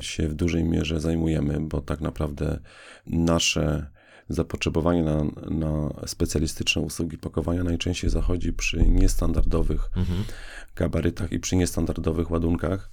[0.00, 2.60] się w dużej mierze zajmujemy, bo tak naprawdę
[3.06, 3.90] nasze
[4.28, 10.24] zapotrzebowanie na, na specjalistyczne usługi pakowania najczęściej zachodzi przy niestandardowych mhm.
[10.76, 12.90] gabarytach i przy niestandardowych ładunkach.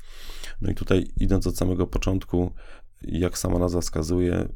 [0.62, 2.52] No i tutaj idąc od samego początku,
[3.02, 4.48] jak sama nazwa wskazuje,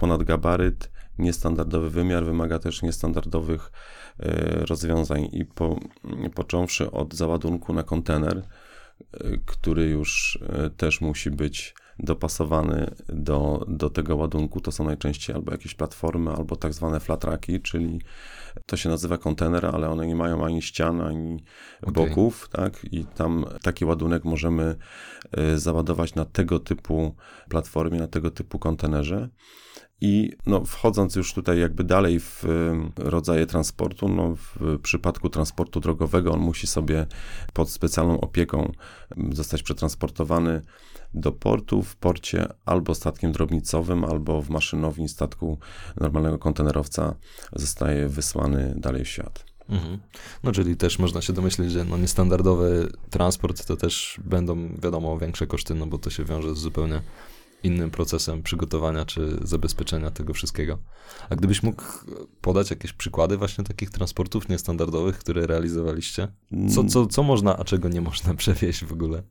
[0.00, 3.72] ponad gabaryt, niestandardowy wymiar wymaga też niestandardowych
[4.18, 5.80] e, rozwiązań i po,
[6.34, 13.90] począwszy od załadunku na kontener, e, który już e, też musi być dopasowany do, do
[13.90, 14.60] tego ładunku.
[14.60, 18.00] To są najczęściej albo jakieś platformy, albo tak zwane flatraki, czyli
[18.66, 21.44] to się nazywa kontener, ale one nie mają ani ścian, ani
[21.82, 21.94] okay.
[21.94, 22.84] boków, tak?
[22.92, 24.76] I tam taki ładunek możemy
[25.56, 27.14] załadować na tego typu
[27.48, 29.28] platformie, na tego typu kontenerze.
[30.00, 32.44] I no, wchodząc już tutaj jakby dalej w
[32.96, 37.06] rodzaje transportu, no, w przypadku transportu drogowego on musi sobie
[37.52, 38.72] pod specjalną opieką
[39.32, 40.62] zostać przetransportowany
[41.14, 45.58] do portu, w porcie albo statkiem drobnicowym, albo w maszynowni statku
[46.00, 47.14] normalnego kontenerowca
[47.56, 49.44] zostaje wysłany dalej w świat.
[49.68, 49.98] Mhm.
[50.42, 55.46] No, czyli też można się domyślić, że no, niestandardowy transport to też będą, wiadomo, większe
[55.46, 57.00] koszty, no bo to się wiąże z zupełnie
[57.62, 60.78] innym procesem przygotowania czy zabezpieczenia tego wszystkiego.
[61.30, 61.82] A gdybyś mógł
[62.40, 66.28] podać jakieś przykłady właśnie takich transportów niestandardowych, które realizowaliście?
[66.74, 69.22] Co, co, co można, a czego nie można przewieźć w ogóle?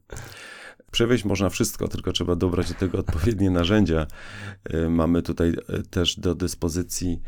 [0.91, 4.07] Przewieźć można wszystko, tylko trzeba dobrać do tego odpowiednie narzędzia.
[4.73, 7.21] Y, mamy tutaj y, też do dyspozycji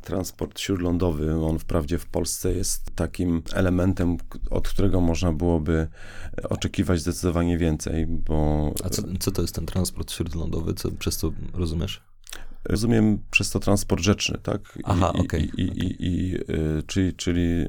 [0.00, 1.44] transport śródlądowy.
[1.44, 4.16] On wprawdzie w Polsce jest takim elementem,
[4.50, 5.88] od którego można byłoby
[6.48, 8.72] oczekiwać zdecydowanie więcej, bo...
[8.84, 10.74] A co, co to jest ten transport śródlądowy?
[10.74, 12.02] Co przez co rozumiesz?
[12.64, 14.78] Rozumiem przez to transport rzeczny, tak?
[14.84, 15.50] Aha, okej.
[15.54, 17.66] Okay, czyli, czyli,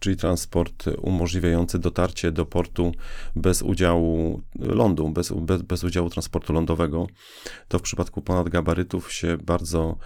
[0.00, 2.92] czyli transport umożliwiający dotarcie do portu
[3.36, 7.06] bez udziału lądu, bez, bez, bez udziału transportu lądowego.
[7.68, 9.96] To w przypadku ponadgabarytów się bardzo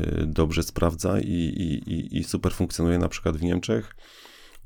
[0.00, 1.32] y, dobrze sprawdza i,
[1.86, 3.96] i, i super funkcjonuje na przykład w Niemczech.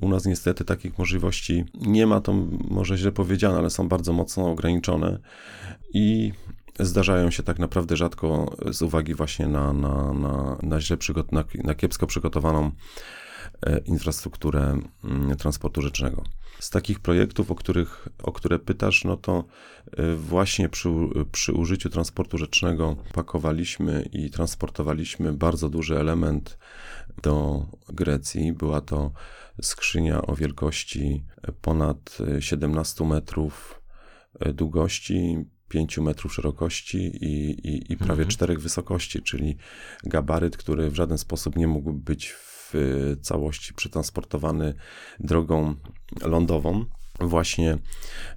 [0.01, 2.33] U nas niestety takich możliwości nie ma, to
[2.69, 5.19] może źle powiedziane, ale są bardzo mocno ograniczone
[5.95, 6.33] i
[6.81, 11.45] zdarzają się tak naprawdę rzadko z uwagi właśnie na, na, na, na źle przygot- na,
[11.65, 12.71] na kiepsko przygotowaną
[13.85, 16.25] infrastrukturę mm, transportu rzecznego.
[16.61, 19.45] Z takich projektów, o, których, o które pytasz, no to
[19.97, 20.89] e, właśnie przy,
[21.33, 26.59] przy użyciu transportu rzecznego pakowaliśmy i transportowaliśmy bardzo duży element
[27.23, 28.53] do Grecji.
[28.53, 29.13] Była to
[29.63, 31.25] skrzynia o wielkości
[31.63, 33.83] ponad 17 metrów
[34.55, 38.29] długości, 5 metrów szerokości i, i, i prawie mhm.
[38.29, 39.57] 4 wysokości, czyli
[40.05, 42.35] gabaryt, który w żaden sposób nie mógł być
[43.23, 44.75] całości przetransportowany
[45.21, 45.75] drogą
[46.23, 46.85] lądową.
[47.21, 47.79] Właśnie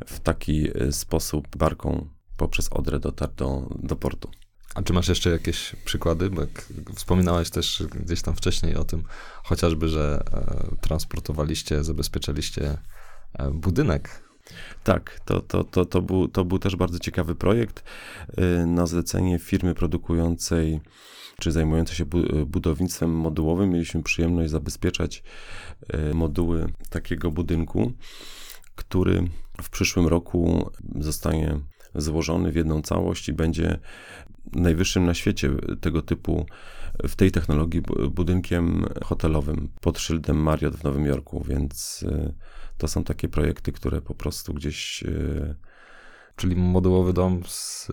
[0.06, 4.30] w taki sposób barką poprzez Odrę dotarł do, do portu.
[4.76, 6.30] A czy masz jeszcze jakieś przykłady?
[6.30, 6.66] Bo jak
[6.96, 9.04] wspominałeś też gdzieś tam wcześniej o tym,
[9.44, 12.78] chociażby, że e, transportowaliście, zabezpieczaliście
[13.34, 14.29] e, budynek
[14.84, 17.84] tak, to, to, to, to, był, to był też bardzo ciekawy projekt
[18.30, 20.80] y, na zlecenie firmy produkującej
[21.40, 22.06] czy zajmującej się
[22.46, 23.70] budownictwem modułowym.
[23.70, 25.24] Mieliśmy przyjemność zabezpieczać
[26.12, 27.92] y, moduły takiego budynku,
[28.76, 29.28] który
[29.62, 31.60] w przyszłym roku zostanie
[31.96, 33.80] złożony w jedną całość i będzie
[34.54, 36.46] najwyższym na świecie tego typu
[37.08, 37.82] w tej technologii
[38.12, 42.34] budynkiem hotelowym pod szyldem Marriott w Nowym Jorku, więc y,
[42.78, 45.04] to są takie projekty, które po prostu gdzieś.
[45.04, 45.56] E,
[46.36, 47.88] Czyli modułowy dom, z,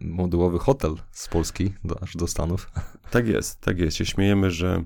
[0.00, 2.70] modułowy hotel z Polski do, aż do Stanów.
[3.10, 3.96] Tak jest, tak jest.
[3.96, 4.84] Się śmiejemy, że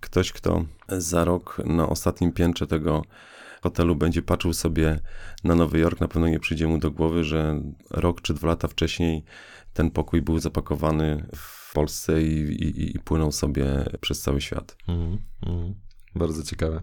[0.00, 3.02] ktoś, kto za rok na ostatnim piętrze tego
[3.62, 5.00] hotelu będzie patrzył sobie
[5.44, 8.68] na Nowy Jork, na pewno nie przyjdzie mu do głowy, że rok czy dwa lata
[8.68, 9.24] wcześniej
[9.72, 14.76] ten pokój był zapakowany w Polsce i, i, i płynął sobie przez cały świat.
[14.88, 15.74] Mm, mm,
[16.14, 16.82] bardzo ciekawe.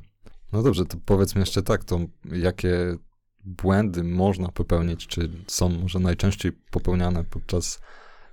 [0.54, 2.98] No dobrze, to powiedz mi jeszcze tak, to jakie
[3.46, 7.80] błędy można popełnić, czy są może najczęściej popełniane podczas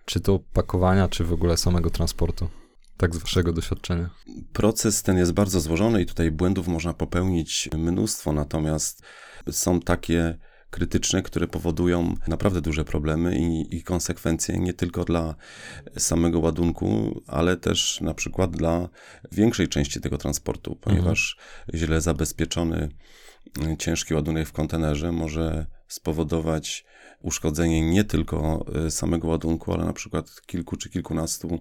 [0.05, 2.49] czy to pakowania, czy w ogóle samego transportu?
[2.97, 4.11] Tak z waszego doświadczenia.
[4.53, 9.03] Proces ten jest bardzo złożony i tutaj błędów można popełnić mnóstwo, natomiast
[9.51, 10.39] są takie
[10.75, 15.35] krytyczne, które powodują naprawdę duże problemy i, i, konsekwencje nie tylko dla
[15.99, 18.89] samego ładunku, ale też na przykład dla
[19.33, 21.79] większej części tego transportu, ponieważ mhm.
[21.79, 22.89] źle zabezpieczony
[23.79, 26.85] ciężki ładunek w kontenerze może spowodować
[27.25, 31.59] uszkodzenie nie tylko e, samego ładunku, ale na przykład kilku czy kilkunastu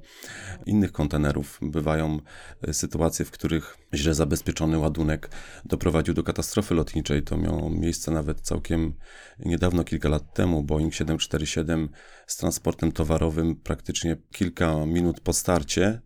[0.66, 1.60] innych kontenerów.
[1.62, 2.20] Bywają
[2.62, 5.30] e, sytuacje, w których źle zabezpieczony ładunek
[5.66, 7.24] doprowadził do katastrofy lotniczej.
[7.24, 8.94] To miało miejsce nawet całkiem
[9.40, 10.64] niedawno, kilka lat temu.
[10.64, 11.90] Boeing 747
[12.28, 16.02] z transportem towarowym praktycznie kilka minut po starcie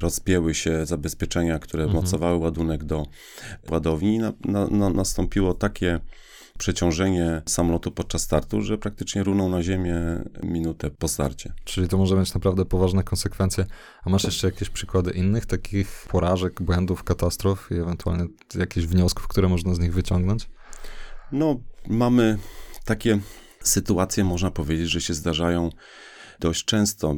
[0.00, 2.02] rozpięły się zabezpieczenia, które mhm.
[2.02, 3.06] mocowały ładunek do
[3.70, 4.18] ładowni.
[4.18, 6.00] Na, na, na, nastąpiło takie
[6.58, 9.94] przeciążenie samolotu podczas startu, że praktycznie runął na ziemię
[10.42, 11.52] minutę po starcie.
[11.64, 13.66] Czyli to może mieć naprawdę poważne konsekwencje.
[14.04, 19.48] A masz jeszcze jakieś przykłady innych takich porażek, błędów, katastrof i ewentualnie jakichś wniosków, które
[19.48, 20.50] można z nich wyciągnąć?
[21.32, 22.38] No, mamy
[22.84, 23.18] takie
[23.62, 25.70] sytuacje, można powiedzieć, że się zdarzają
[26.40, 27.16] dość często.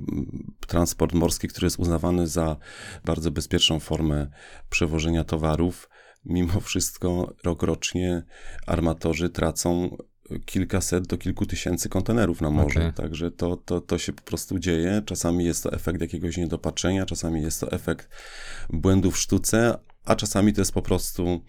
[0.66, 2.57] Transport morski, który jest uznawany za
[3.05, 4.27] bardzo bezpieczną formę
[4.70, 5.88] przewożenia towarów,
[6.27, 8.23] mimo wszystko rokrocznie
[8.67, 9.97] armatorzy tracą
[10.45, 12.79] kilkaset do kilku tysięcy kontenerów na morzu.
[12.79, 12.93] Okay.
[12.93, 15.03] Także to, to, to się po prostu dzieje.
[15.07, 18.09] Czasami jest to efekt jakiegoś niedopatrzenia, czasami jest to efekt
[18.71, 21.40] błędów w sztuce, a czasami to jest po prostu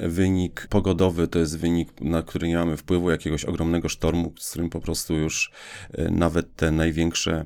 [0.00, 4.70] wynik pogodowy, to jest wynik, na który nie mamy wpływu, jakiegoś ogromnego sztormu, z którym
[4.70, 5.52] po prostu już
[5.92, 7.44] e, nawet te największe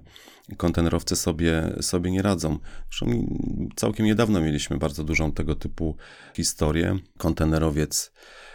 [0.57, 2.59] kontenerowce sobie, sobie nie radzą.
[2.91, 3.37] Zresztą
[3.77, 5.97] całkiem niedawno mieliśmy bardzo dużą tego typu
[6.35, 6.99] historię.
[7.19, 8.13] Kontenerowiec,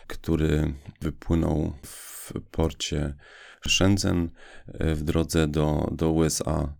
[0.08, 3.16] który wypłynął w porcie
[3.68, 4.30] Shenzhen
[4.68, 6.74] e, w drodze do, do USA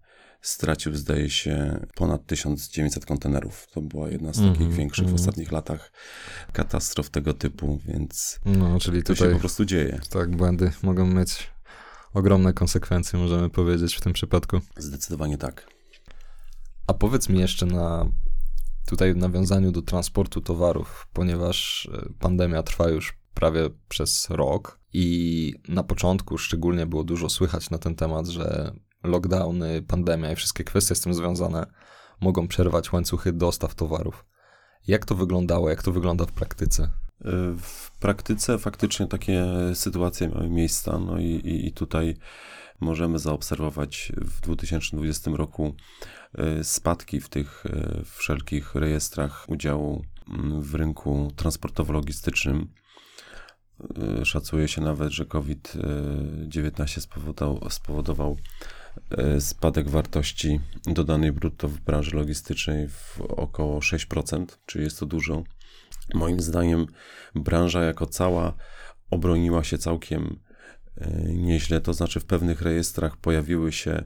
[0.44, 3.68] stracił, zdaje się, ponad 1900 kontenerów.
[3.74, 5.18] To była jedna z takich mm -hmm, większych mm -hmm.
[5.18, 5.30] w mhm.
[5.30, 5.92] ostatnich latach
[6.54, 10.00] katastrof tego typu, więc no, czyli to tutaj, się po prostu dzieje.
[10.10, 11.52] Tak, błędy mogą mieć
[12.14, 14.60] ogromne konsekwencje, możemy powiedzieć w tym przypadku.
[14.78, 15.68] Zdecydowanie tak.
[16.88, 18.06] A powiedz mi jeszcze na
[18.86, 25.54] tutaj w nawiązaniu do transportu towarów, ponieważ e, pandemia trwa już prawie przez rok i
[25.68, 30.96] na początku szczególnie było dużo słychać na ten temat, że lockdowny, pandemia i wszystkie kwestie
[30.96, 31.66] z tym związane
[32.22, 34.26] mogą przerwać łańcuchy dostaw towarów.
[34.88, 36.90] Jak to wyglądało, jak to wygląda w praktyce?
[37.58, 42.16] W praktyce faktycznie takie sytuacje miały miejsce, no i, i, i tutaj
[42.80, 45.76] możemy zaobserwować w 2020 roku
[46.34, 52.68] e, spadki w tych e, wszelkich rejestrach udziału mm, w rynku transportowo-logistycznym.
[54.20, 58.38] E, szacuje się nawet, że COVID-19 spowodował, spowodował
[59.40, 65.44] spadek wartości dodanej brutto w branży logistycznej w około 6%, czyli jest to dużo.
[66.14, 66.86] Moim zdaniem
[67.36, 68.54] branża jako cała
[69.10, 70.40] obroniła się całkiem
[70.98, 74.04] e, nieźle, to znaczy w pewnych rejestrach pojawiły się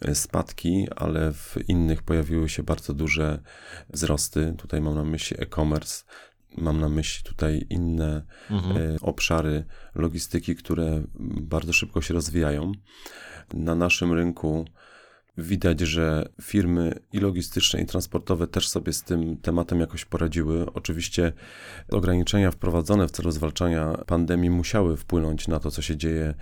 [0.00, 3.42] e, spadki, ale w innych pojawiły się bardzo duże
[3.90, 4.54] wzrosty.
[4.58, 6.04] Tutaj mam na myśli e-commerce,
[6.56, 8.76] mam na myśli tutaj inne mhm.
[8.76, 11.02] E, obszary logistyki, które
[11.40, 12.72] bardzo szybko się rozwijają.
[13.54, 14.64] Na naszym rynku
[15.38, 20.72] Widać, że firmy i logistyczne, i transportowe też sobie z tym tematem jakoś poradziły.
[20.72, 21.32] Oczywiście
[21.90, 26.34] ograniczenia wprowadzone w celu zwalczania pandemii musiały wpłynąć na to, co się dzieje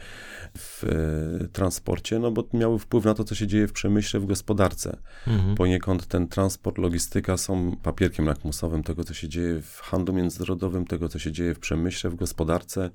[0.58, 4.26] w e, transporcie, no bo miały wpływ na to, co się dzieje w przemyśle, w
[4.26, 4.98] gospodarce.
[5.26, 5.54] Mhm.
[5.54, 11.08] Poniekąd ten transport, logistyka są papierkiem lakmusowym tego, co się dzieje w handlu międzynarodowym, tego,
[11.08, 12.90] co się dzieje w przemyśle, w gospodarce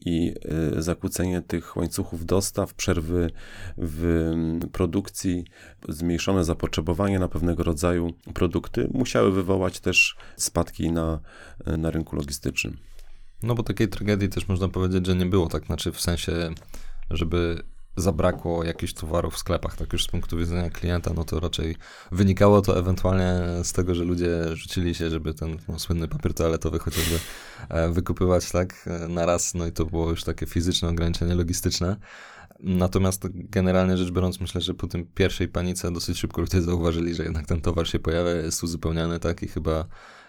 [0.00, 0.34] i
[0.76, 3.30] e, zakłócenie tych łańcuchów dostaw, przerwy
[3.78, 4.32] w
[4.72, 5.44] produkcji, produkcji,
[5.88, 11.20] zmniejszone zapotrzebowanie na pewnego rodzaju produkty musiały wywołać też spadki na,
[11.66, 12.76] na rynku logistycznym.
[13.42, 16.32] No bo takiej tragedii też można powiedzieć, że nie było, tak znaczy w sensie,
[17.10, 17.62] żeby
[17.96, 21.76] zabrakło jakichś towarów w sklepach, tak już z punktu widzenia klienta, no to raczej
[22.12, 26.78] wynikało to ewentualnie z tego, że ludzie rzucili się, żeby ten no, słynny papier toaletowy
[26.78, 27.18] chociażby
[27.68, 31.96] e, wykupywać, tak, e, na raz, no i to było już takie fizyczne ograniczenie logistyczne.
[32.60, 37.22] Natomiast generalnie rzecz biorąc, myślę, że po tym pierwszej panice dosyć szybko ludzie zauważyli, że
[37.22, 39.86] jednak ten towar się pojawia, jest uzupełniany, tak, i chyba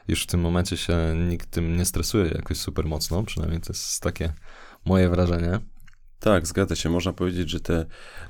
[0.08, 0.98] już w tym momencie się
[1.30, 4.34] nikt tym nie stresuje jakoś super mocno, przynajmniej to jest takie
[4.86, 5.60] moje wrażenie.
[6.20, 6.90] Tak, zgadza się.
[6.90, 7.86] Można powiedzieć, że te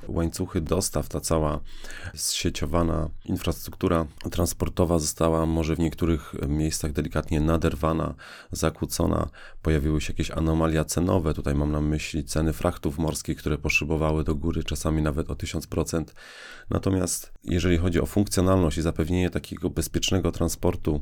[0.08, 1.60] łańcuchy dostaw, ta cała
[2.14, 8.14] zsieciowana infrastruktura transportowa została może w niektórych miejscach delikatnie naderwana,
[8.52, 9.28] zakłócona.
[9.62, 11.34] Pojawiły się jakieś anomalia cenowe.
[11.34, 16.04] Tutaj mam na myśli ceny frachtów morskich, które poszybowały do góry, czasami nawet o 1000%.
[16.70, 21.00] Natomiast jeżeli chodzi o funkcjonalność i zapewnienie takiego bezpiecznego transportu,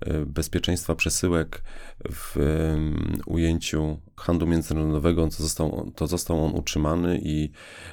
[0.00, 1.62] e, bezpieczeństwa przesyłek
[2.10, 2.36] w
[3.26, 7.50] ujęciu handlu międzynarodowego, to został, to został on utrzymany i,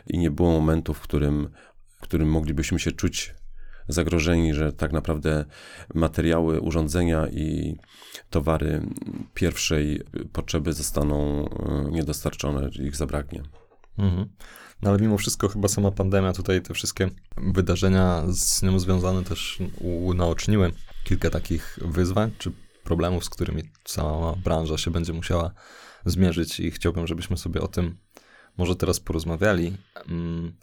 [0.07, 1.49] i nie było momentu, w którym,
[1.97, 3.35] w którym moglibyśmy się czuć
[3.87, 5.45] zagrożeni, że tak naprawdę
[5.95, 7.77] materiały, urządzenia i
[8.29, 8.81] towary
[9.33, 10.01] pierwszej
[10.33, 13.43] potrzeby zostaną e, niedostarczone, ich zabraknie.
[13.97, 14.29] Mhm.
[14.81, 19.59] No ale mimo wszystko chyba sama pandemia, tutaj te wszystkie wydarzenia z nią związane też
[19.81, 20.71] unaoczniły
[21.03, 22.51] kilka takich wyzwań czy
[22.83, 25.51] problemów, z którymi cała branża się będzie musiała
[26.05, 27.97] zmierzyć i chciałbym, żebyśmy sobie o tym
[28.57, 29.77] może teraz porozmawiali.
[30.09, 30.53] Mm,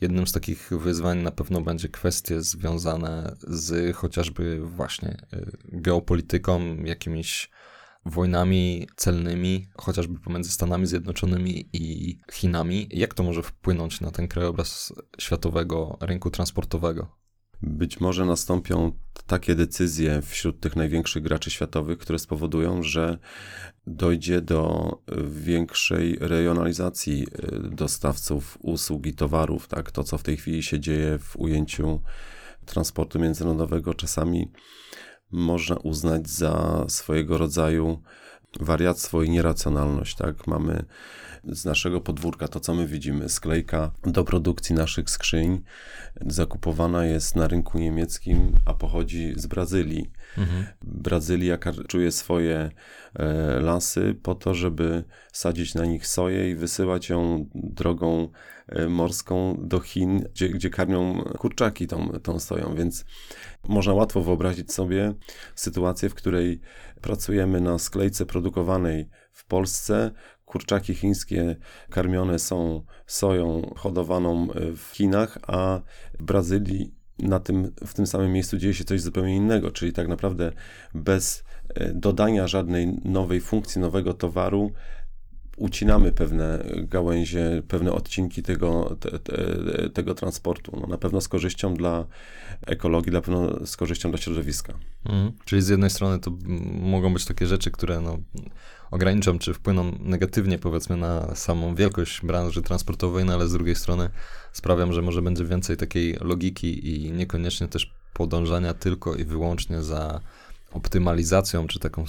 [0.00, 7.50] jednym z takich wyzwań na pewno będzie kwestie związane z chociażby właśnie y, geopolityką, jakimiś
[8.06, 12.88] wojnami celnymi, chociażby pomiędzy Stanami Zjednoczonymi i Chinami.
[12.90, 17.25] Jak to może wpłynąć na ten krajobraz światowego rynku transportowego?
[17.62, 18.92] Być może nastąpią
[19.26, 23.18] takie decyzje wśród tych największych graczy światowych, które spowodują, że
[23.86, 24.90] dojdzie do
[25.30, 29.68] większej rejonalizacji y, dostawców usług i towarów.
[29.68, 29.90] Tak?
[29.90, 32.00] To, co w tej chwili się dzieje w ujęciu
[32.64, 34.50] transportu międzynarodowego, czasami
[35.30, 38.02] można uznać za swojego rodzaju
[38.60, 40.16] wariactwo i nieracjonalność.
[40.16, 40.46] Tak?
[40.46, 40.84] Mamy
[41.44, 45.62] z naszego podwórka to, co my widzimy, sklejka do produkcji naszych skrzyń
[46.26, 50.10] zakupowana jest na rynku niemieckim, a pochodzi z Brazylii.
[50.38, 50.66] Mhm.
[50.82, 52.70] Brazylia czuje swoje
[53.14, 58.28] e, lasy po to, żeby sadzić na nich soję i wysyłać ją drogą
[58.68, 63.04] e, morską do Chin, gdzie, gdzie karmią kurczaki tą, tą soją, więc
[63.68, 65.14] można łatwo wyobrazić sobie
[65.54, 66.60] sytuację, w której
[67.06, 70.10] pracujemy na sklejce produkowanej w Polsce,
[70.44, 71.56] kurczaki chińskie
[71.90, 75.80] karmione są soją hodowaną w Chinach, a
[76.20, 80.08] w Brazylii na tym, w tym samym miejscu dzieje się coś zupełnie innego, czyli tak
[80.08, 80.52] naprawdę
[80.94, 84.72] bez e, dodania żadnej nowej funkcji, nowego towaru,
[85.56, 89.34] ucinamy pewne gałęzie, pewne odcinki tego, te, te,
[89.90, 90.78] tego transportu.
[90.80, 92.04] No, na pewno z korzyścią dla
[92.66, 94.74] ekologii, na pewno z korzyścią dla środowiska.
[95.04, 95.32] Mhm.
[95.44, 96.32] Czyli z jednej strony to
[96.80, 98.18] mogą być takie rzeczy, które no,
[98.90, 104.10] ograniczą czy wpłyną negatywnie powiedzmy na samą wielkość branży transportowej, no ale z drugiej strony
[104.52, 110.20] sprawiam, że może będzie więcej takiej logiki i niekoniecznie też podążania tylko i wyłącznie za
[110.72, 112.06] optymalizacją, czy taką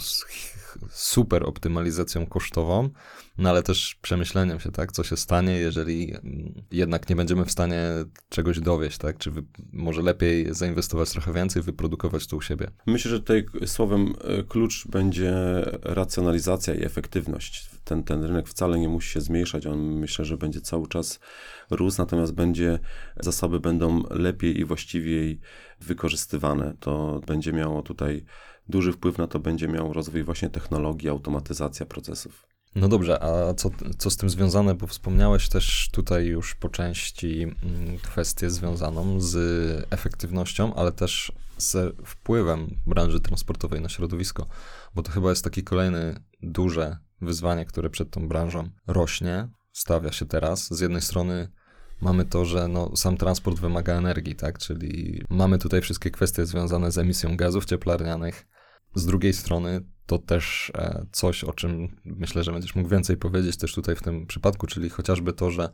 [0.90, 2.90] super optymalizacją kosztową,
[3.38, 7.50] no ale też przemyśleniem się, tak, co się stanie, jeżeli mm, jednak nie będziemy w
[7.50, 7.82] stanie
[8.28, 12.70] czegoś dowieść, tak, czy wy, może lepiej zainwestować trochę więcej, wyprodukować to u siebie.
[12.86, 15.34] Myślę, że tutaj słowem e, klucz będzie
[15.82, 19.66] racjonalizacja i efektywność ten, ten rynek wcale nie musi się zmniejszać.
[19.66, 21.20] On myślę, że będzie cały czas
[21.70, 22.78] rósł, natomiast będzie,
[23.20, 25.40] zasoby będą lepiej i właściwiej
[25.80, 26.76] wykorzystywane.
[26.80, 28.24] To będzie miało tutaj
[28.68, 32.46] duży wpływ na to, będzie miał rozwój właśnie technologii, automatyzacja procesów.
[32.74, 34.74] No dobrze, a co, co z tym związane?
[34.74, 39.36] Bo wspomniałeś też tutaj już po części mm, kwestię związaną z
[39.90, 44.46] efektywnością, ale też z wpływem branży transportowej na środowisko,
[44.94, 50.26] bo to chyba jest taki kolejny duże wyzwanie, które przed tą branżą rośnie, stawia się
[50.26, 50.74] teraz.
[50.74, 51.48] Z jednej strony
[52.00, 54.58] mamy to, że no, sam transport wymaga energii, tak?
[54.58, 58.46] Czyli mamy tutaj wszystkie kwestie związane z emisją gazów cieplarnianych.
[58.98, 63.56] Z drugiej strony to też e, coś, o czym myślę, że będziesz mógł więcej powiedzieć
[63.56, 65.68] też tutaj w tym przypadku, czyli chociażby to, że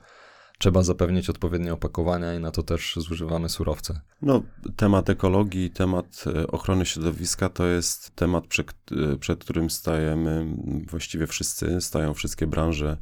[0.59, 4.01] trzeba zapewnić odpowiednie opakowania i na to też zużywamy surowce.
[4.23, 4.43] No,
[4.77, 8.71] temat ekologii, temat e, ochrony środowiska to jest temat, przed,
[9.13, 10.47] e, przed którym stajemy
[10.89, 12.97] właściwie wszyscy, stają wszystkie branże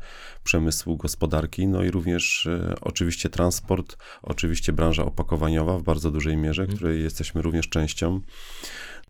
[0.44, 2.48] przemysłu, gospodarki, no i również
[2.80, 6.76] oczywiście transport, oczywiście branża opakowaniowa w bardzo dużej mierze, mhm.
[6.76, 8.20] której jesteśmy również częścią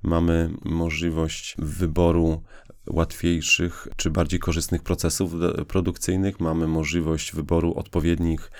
[0.02, 2.42] mamy możliwość wyboru
[2.86, 5.32] łatwiejszych czy bardziej korzystnych procesów
[5.68, 8.50] produkcyjnych, mamy możliwość wyboru odpowiednich,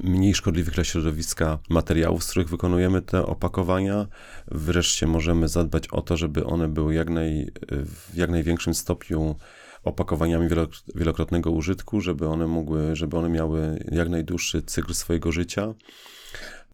[0.00, 4.06] mniej szkodliwych dla środowiska materiałów, z których wykonujemy te opakowania.
[4.48, 9.36] Wreszcie możemy zadbać o to, żeby one były jak naj, w jak największym stopniu
[9.84, 10.48] opakowaniami
[10.94, 15.74] wielokrotnego użytku, żeby one mogły, żeby one miały jak najdłuższy cykl swojego życia.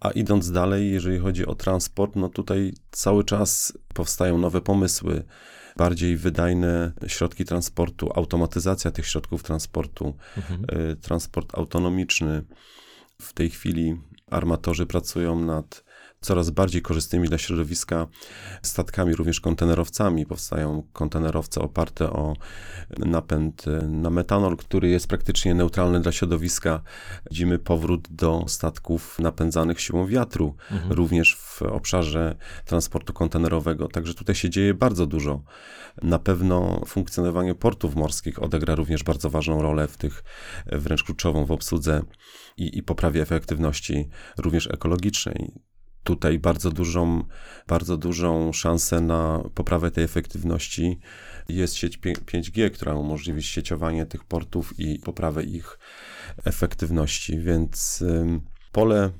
[0.03, 5.25] A idąc dalej, jeżeli chodzi o transport, no tutaj cały czas powstają nowe pomysły,
[5.77, 10.65] bardziej wydajne środki transportu, automatyzacja tych środków transportu, mhm.
[10.91, 12.45] Y, transport autonomiczny.
[13.21, 14.01] W tej chwili
[14.31, 15.85] armatorzy pracują nad
[16.23, 18.07] coraz bardziej korzystnymi dla środowiska
[18.63, 20.27] statkami, również kontenerowcami.
[20.27, 22.37] Powstają kontenerowce oparte o
[22.99, 26.83] napęd na metanol, który jest praktycznie neutralny dla środowiska.
[27.31, 30.93] Widzimy powrót do statków napędzanych siłą wiatru, mhm.
[30.93, 33.89] również w obszarze transportu kontenerowego.
[33.89, 35.43] Także tutaj się dzieje bardzo dużo.
[36.03, 40.25] Na pewno funkcjonowanie portów morskich odegra również bardzo ważną rolę w tych,
[40.67, 42.03] wręcz kluczową w obsłudze
[42.57, 44.09] i, i poprawie efektywności
[44.39, 45.53] również ekologicznej
[46.05, 47.25] tutaj bardzo dużą,
[47.69, 50.99] bardzo dużą szansę na poprawę tej efektywności
[51.49, 55.79] jest sieć 5G, która umożliwi sieciowanie tych portów i poprawę ich
[56.45, 58.05] efektywności, więc
[58.73, 59.11] pole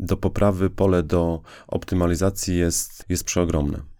[0.00, 3.95] do poprawy, pole do optymalizacji jest, jest przeogromne.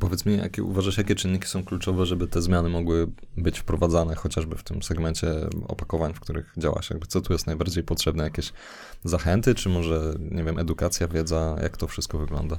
[0.00, 4.56] Powiedz mi, jakie uważasz, jakie czynniki są kluczowe, żeby te zmiany mogły być wprowadzane, chociażby
[4.56, 5.28] w tym segmencie
[5.68, 6.90] opakowań, w których działasz?
[6.90, 8.24] Jakby co tu jest najbardziej potrzebne?
[8.24, 8.52] Jakieś
[9.04, 11.56] zachęty, czy może, nie wiem, edukacja, wiedza?
[11.62, 12.58] Jak to wszystko wygląda?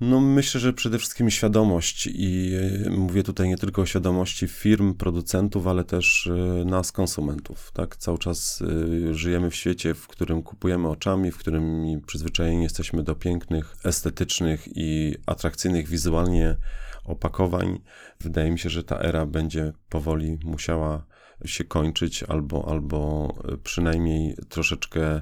[0.00, 2.52] No, myślę, że przede wszystkim świadomość i
[2.86, 7.72] e, mówię tutaj nie tylko o świadomości firm, producentów, ale też e, nas, konsumentów.
[7.72, 13.02] Tak, cały czas e, żyjemy w świecie, w którym kupujemy oczami, w którym przyzwyczajeni jesteśmy
[13.02, 16.56] do pięknych, estetycznych i atrakcyjnych wizualnie
[17.04, 17.80] opakowań.
[18.20, 21.06] Wydaje mi się, że ta era będzie powoli musiała
[21.44, 23.28] się kończyć albo, albo
[23.62, 25.20] przynajmniej troszeczkę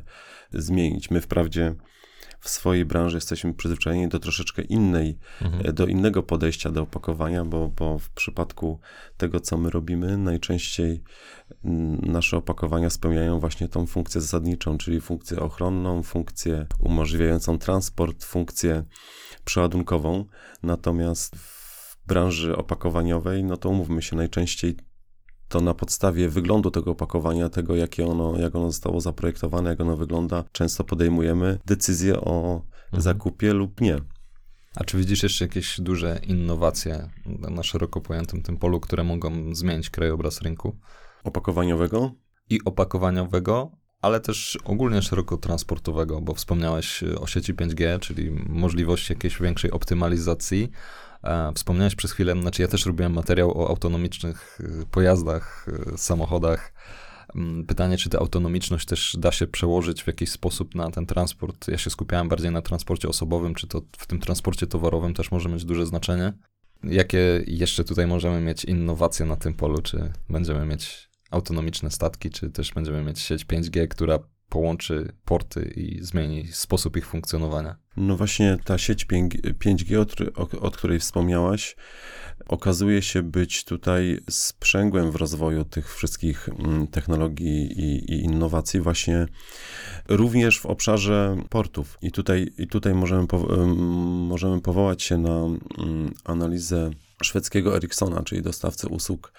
[0.53, 1.11] zmienić.
[1.11, 1.75] My wprawdzie
[2.43, 5.67] w swojej branży jesteśmy przyzwyczajeni do troszeczkę innej, mhm.
[5.67, 8.81] E, do innego podejścia do opakowania, bo, bo w przypadku
[9.17, 11.03] tego, co my robimy, najczęściej
[11.65, 18.85] mm, nasze opakowania spełniają właśnie tą funkcję zasadniczą, czyli funkcję ochronną, funkcję umożliwiającą transport, funkcję
[19.45, 20.25] przeładunkową.
[20.63, 24.77] Natomiast w branży opakowaniowej, no to umówmy się, najczęściej
[25.53, 29.97] to na podstawie wyglądu tego opakowania, tego jakie ono, jak ono zostało zaprojektowane, jak ono
[29.97, 33.03] wygląda, często podejmujemy decyzję o mhm.
[33.03, 33.99] zakupie lub nie.
[34.75, 39.91] A czy widzisz jeszcze jakieś duże innowacje na szeroko pojętym tym polu, które mogą zmienić
[39.91, 40.77] krajobraz rynku?
[41.25, 42.13] Opakowaniowego?
[42.51, 49.41] I opakowaniowego, ale też ogólnie szeroko transportowego, bo wspomniałeś o sieci 5G, czyli możliwości jakiejś
[49.41, 50.71] większej optymalizacji
[51.55, 56.73] wspomniałeś przez chwilę, znaczy ja też robiłem materiał o autonomicznych y, pojazdach, y, samochodach.
[57.35, 61.69] Mm, pytanie, czy ta autonomiczność też da się przełożyć w jakiś sposób na ten transport.
[61.69, 65.49] Ja się skupiałem bardziej na transporcie osobowym, czy to w tym transporcie towarowym też może
[65.49, 66.33] mieć duże znaczenie.
[66.85, 69.83] Jakie jeszcze tutaj możemy mieć innowacje na tym polu?
[69.83, 74.19] Czy będziemy mieć autonomiczne statki, czy też będziemy mieć sieć 5G, która
[74.53, 77.77] połączy porty i zmieni sposób ich funkcjonowania.
[77.97, 79.99] No właśnie ta sieć 5G,
[80.35, 81.77] od, od której wspomniałaś,
[82.49, 89.27] okazuje się być tutaj sprzęgłem w rozwoju tych wszystkich mm, technologii i, i, innowacji, właśnie
[90.09, 91.99] również w obszarze portów.
[92.03, 93.67] I tutaj, i tutaj możemy, po,
[94.29, 95.39] możemy powołać się na
[95.79, 96.91] mm, analizę
[97.23, 99.33] szwedzkiego Ericssona, czyli dostawcy usług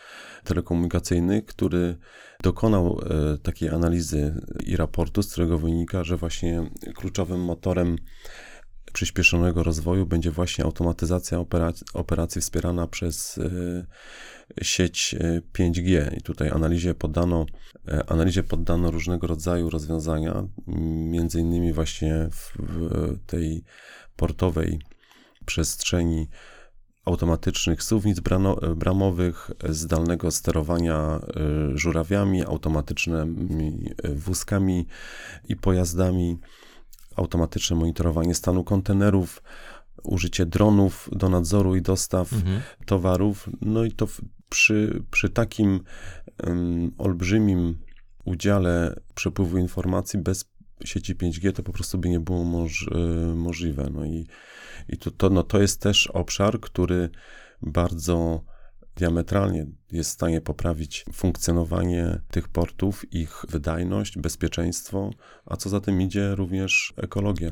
[0.43, 1.97] telekomunikacyjnych, który
[2.43, 7.95] dokonał e, takiej analizy i raportu, z którego wynika, że właśnie kluczowym motorem
[8.93, 11.39] przyspieszonego rozwoju będzie właśnie automatyzacja
[11.93, 13.85] operacji, wspierana przez e,
[14.61, 15.15] sieć
[15.57, 16.17] 5G.
[16.17, 17.45] I tutaj analizie poddano,
[18.07, 20.47] analizie poddano różnego rodzaju rozwiązania,
[21.07, 23.63] między innymi właśnie w tej
[24.15, 24.79] portowej
[25.45, 26.27] przestrzeni
[27.05, 28.19] automatycznych suwnic
[28.75, 31.19] bramowych, zdalnego sterowania
[31.73, 34.87] y, żurawiami, automatycznymi y, wózkami
[35.49, 36.39] i pojazdami,
[37.15, 39.43] automatyczne monitorowanie stanu kontenerów,
[40.03, 42.61] użycie dronów do nadzoru i dostaw mhm.
[42.85, 43.49] towarów.
[43.61, 44.07] No i to
[44.49, 45.79] przy, przy takim
[46.43, 47.77] um, olbrzymim
[48.25, 50.53] udziale przepływu informacji bez
[50.85, 53.89] sieci 5G to po prostu by nie było moż, y, możliwe.
[53.93, 54.27] No i
[54.89, 57.09] i to, to, no, to jest też obszar, który
[57.61, 58.43] bardzo
[58.95, 65.11] diametralnie jest w stanie poprawić funkcjonowanie tych portów, ich wydajność, bezpieczeństwo,
[65.45, 67.51] a co za tym idzie również ekologię.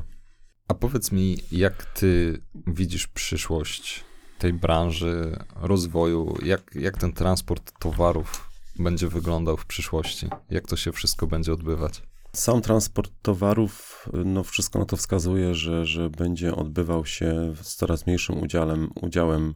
[0.68, 4.04] A powiedz mi, jak ty widzisz przyszłość
[4.38, 10.28] tej branży, rozwoju, jak, jak ten transport towarów będzie wyglądał w przyszłości?
[10.50, 12.02] Jak to się wszystko będzie odbywać?
[12.36, 18.06] Sam transport towarów, no wszystko na to wskazuje, że, że będzie odbywał się z coraz
[18.06, 19.54] mniejszym udziałem, udziałem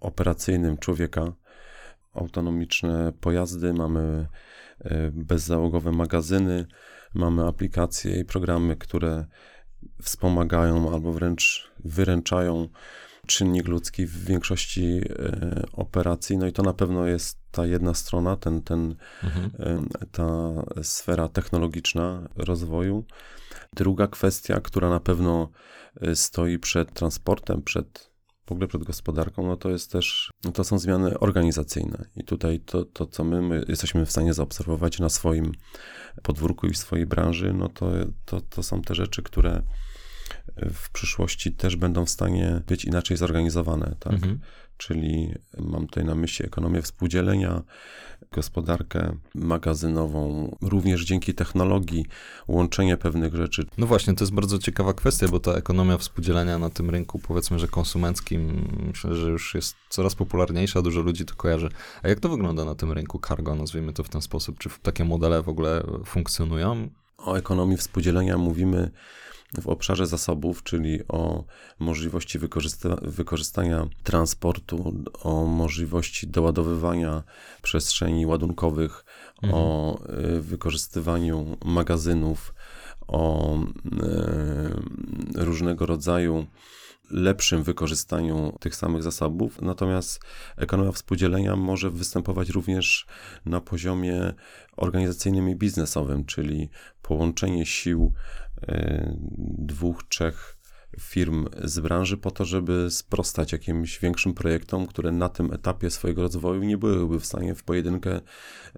[0.00, 1.32] operacyjnym człowieka.
[2.14, 4.26] Autonomiczne pojazdy, mamy
[4.80, 6.66] e, bezzałogowe magazyny,
[7.14, 9.26] mamy aplikacje i programy, które
[10.02, 12.68] wspomagają albo wręcz wyręczają
[13.28, 16.38] czynnik ludzki w większości e, operacji.
[16.38, 19.50] No i to na pewno jest ta jedna strona, ten, ten, mhm.
[19.58, 20.52] E, ta
[20.82, 23.04] sfera technologiczna rozwoju.
[23.76, 25.50] Druga kwestia, która na pewno
[26.00, 28.08] e, stoi przed transportem, przed
[28.48, 32.04] w ogóle przed gospodarką, no to jest też, no to są zmiany organizacyjne.
[32.16, 35.52] I tutaj to, to co my, my jesteśmy w stanie zaobserwować na swoim
[36.22, 37.90] podwórku i w swojej branży, no to,
[38.24, 39.62] to, to są te rzeczy, które
[40.72, 44.12] w przyszłości też będą w stanie być inaczej zorganizowane, tak?
[44.12, 44.40] Mhm.
[44.76, 47.62] Czyli mam tutaj na myśli ekonomię współdzielenia,
[48.32, 52.06] gospodarkę magazynową, również dzięki technologii,
[52.48, 53.66] łączenie pewnych rzeczy.
[53.78, 57.58] No właśnie, to jest bardzo ciekawa kwestia, bo ta ekonomia współdzielenia na tym rynku, powiedzmy,
[57.58, 61.68] że konsumenckim, myślę, że już jest coraz popularniejsza, dużo ludzi to kojarzy.
[62.02, 64.58] A jak to wygląda na tym rynku cargo, nazwijmy to w ten sposób?
[64.58, 66.88] Czy takie modele w ogóle funkcjonują?
[67.18, 68.90] O ekonomii współdzielenia mówimy
[69.60, 71.44] w obszarze zasobów, czyli o
[71.78, 77.22] możliwości wykorzysta wykorzystania transportu, o możliwości doładowywania
[77.62, 79.04] przestrzeni ładunkowych,
[79.42, 79.62] mhm.
[79.62, 79.98] o
[80.36, 82.54] y, wykorzystywaniu magazynów,
[83.06, 86.46] o y, różnego rodzaju
[87.10, 90.20] lepszym wykorzystaniu tych samych zasobów, natomiast
[90.56, 93.06] ekonomia współdzielenia może występować również
[93.44, 94.32] na poziomie
[94.76, 96.70] organizacyjnym i biznesowym, czyli
[97.02, 98.12] połączenie sił
[98.62, 99.16] e,
[99.58, 100.58] dwóch, trzech
[101.00, 106.22] firm z branży po to, żeby sprostać jakimś większym projektom, które na tym etapie swojego
[106.22, 108.20] rozwoju nie byłyby w stanie w pojedynkę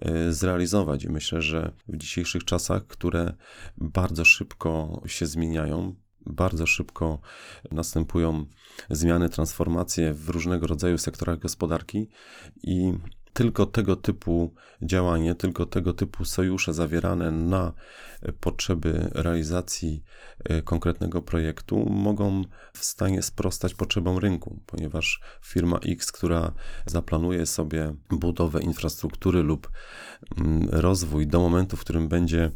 [0.00, 1.04] e, zrealizować.
[1.04, 3.34] I myślę, że w dzisiejszych czasach, które
[3.76, 5.94] bardzo szybko się zmieniają,
[6.26, 7.18] bardzo szybko
[7.72, 8.46] następują
[8.90, 12.08] zmiany, transformacje w różnego rodzaju sektorach gospodarki
[12.62, 12.92] i
[13.32, 17.72] tylko tego typu działanie, tylko tego typu sojusze zawierane na
[18.40, 20.04] potrzeby realizacji
[20.44, 26.52] e, konkretnego projektu mogą w stanie sprostać potrzebom rynku, ponieważ firma X, która
[26.86, 29.70] zaplanuje sobie budowę infrastruktury lub
[30.38, 32.50] mm, rozwój do momentu, w którym będzie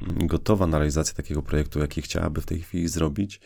[0.00, 3.40] gotowa na realizację takiego projektu, jaki chciałaby w tej chwili zrobić,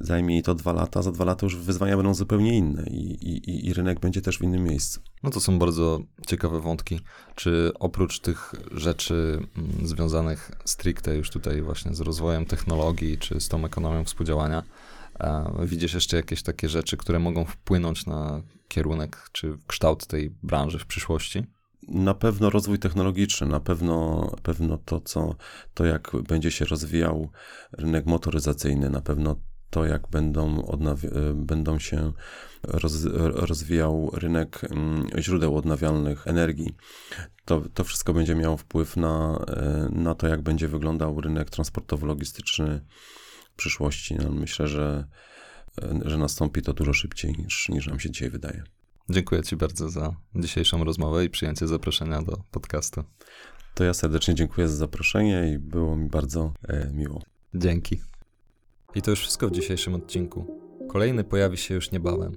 [0.00, 3.66] zajmie jej to dwa lata, za dwa lata już wyzwania będą zupełnie inne i, i,
[3.66, 5.00] i rynek będzie też w innym miejscu.
[5.22, 7.00] No to są bardzo ciekawe wątki.
[7.34, 13.48] Czy oprócz tych rzeczy mm, związanych stricte już tutaj właśnie z rozwojem technologii, czy z
[13.48, 14.62] tą ekonomią współdziałania,
[15.64, 20.86] widzisz jeszcze jakieś takie rzeczy, które mogą wpłynąć na kierunek czy kształt tej branży w
[20.86, 21.44] przyszłości?
[21.88, 25.34] Na pewno rozwój technologiczny, na pewno, pewno to, co,
[25.74, 27.30] to, jak będzie się rozwijał
[27.72, 29.36] rynek motoryzacyjny, na pewno
[29.72, 30.62] to, jak będą,
[31.34, 32.12] będą się
[32.62, 36.74] roz, rozwijał rynek mm, źródeł odnawialnych energii.
[37.44, 42.80] To, to wszystko będzie miało wpływ na, e, na to, jak będzie wyglądał rynek transportowo-logistyczny
[43.52, 44.14] w przyszłości.
[44.14, 45.06] No, myślę, że,
[45.82, 48.62] e, że nastąpi to dużo szybciej niż, niż nam się dzisiaj wydaje.
[49.10, 53.04] Dziękuję Ci bardzo za dzisiejszą rozmowę i przyjęcie zaproszenia do podcastu.
[53.74, 57.22] To ja serdecznie dziękuję za zaproszenie i było mi bardzo e, miło.
[57.54, 58.00] Dzięki.
[58.94, 60.58] I to już wszystko w dzisiejszym odcinku.
[60.88, 62.32] Kolejny pojawi się już niebawem.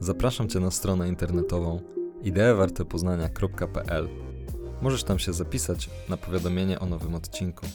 [0.00, 1.80] zapraszam Cię na stronę internetową
[2.22, 4.08] ideewartepoznania.pl.
[4.82, 7.66] Możesz tam się zapisać na powiadomienie o nowym odcinku.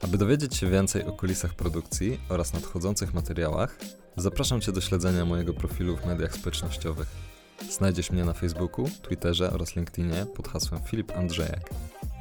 [0.00, 3.78] Aby dowiedzieć się więcej o kulisach produkcji oraz nadchodzących materiałach,
[4.20, 7.08] zapraszam Cię do śledzenia mojego profilu w mediach społecznościowych.
[7.70, 11.70] Znajdziesz mnie na Facebooku, Twitterze oraz LinkedInie pod hasłem Filip Andrzejak.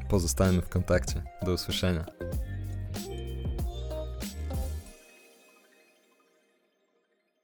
[0.10, 1.24] Pozostajemy w kontakcie.
[1.41, 2.06] Do usłyszenia.